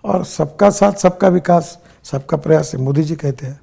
[0.04, 3.60] और सबका साथ सबका विकास सबका प्रयास है मोदी जी कहते हैं।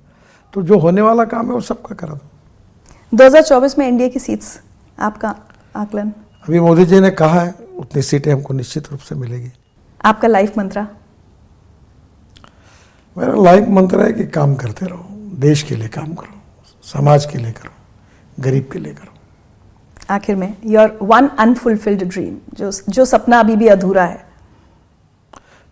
[0.53, 4.59] तो जो होने वाला काम है वो सबका करा दो। 2024 में एनडीए की सीट्स
[4.99, 5.35] आपका
[5.75, 6.09] आकलन?
[6.43, 9.51] अभी मोदी जी ने कहा है उतनी सीटें हमको निश्चित रूप से मिलेगी।
[10.05, 10.87] आपका लाइफ मंत्रा
[13.17, 15.05] मेरा लाइफ मंत्र है कि काम करते रहो
[15.39, 16.41] देश के लिए काम करो
[16.83, 19.13] समाज के लिए करो गरीब के लिए करो।
[20.09, 24.28] आखिर में योर वन अनफुलफिल्ड ड्रीम जो जो सपना अभी भी अधूरा है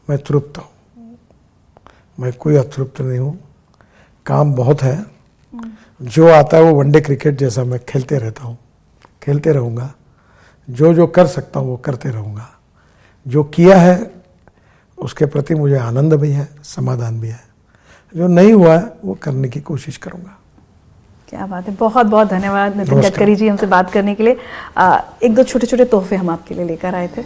[0.10, 1.18] मैं तृप्त हूँ।
[2.18, 3.38] मैं कोई अतृप्त नहीं हूँ।
[4.26, 5.06] काम बहुत है।
[6.02, 8.58] जो आता है वो वनडे क्रिकेट जैसा मैं खेलते रहता हूँ।
[9.24, 9.92] खेलते रहूँगा।
[10.68, 12.50] जो जो कर सकता हूँ वो करते रहूँगा।
[13.26, 14.12] जो किया है
[14.98, 17.40] उसके प्रति मुझे आनंद भी है समाधान भी है।
[18.16, 20.38] जो नहीं हुआ है वो करने की कोशिश करूँगा।
[21.30, 24.38] क्या बात है। बहुत बहुत धन्यवाद नितिन गडकरी जी हमसे बात करने के लिए।
[24.78, 27.24] आ, एक दो छोटे छोटे तोहफे हम आपके लिए लेकर आए थे।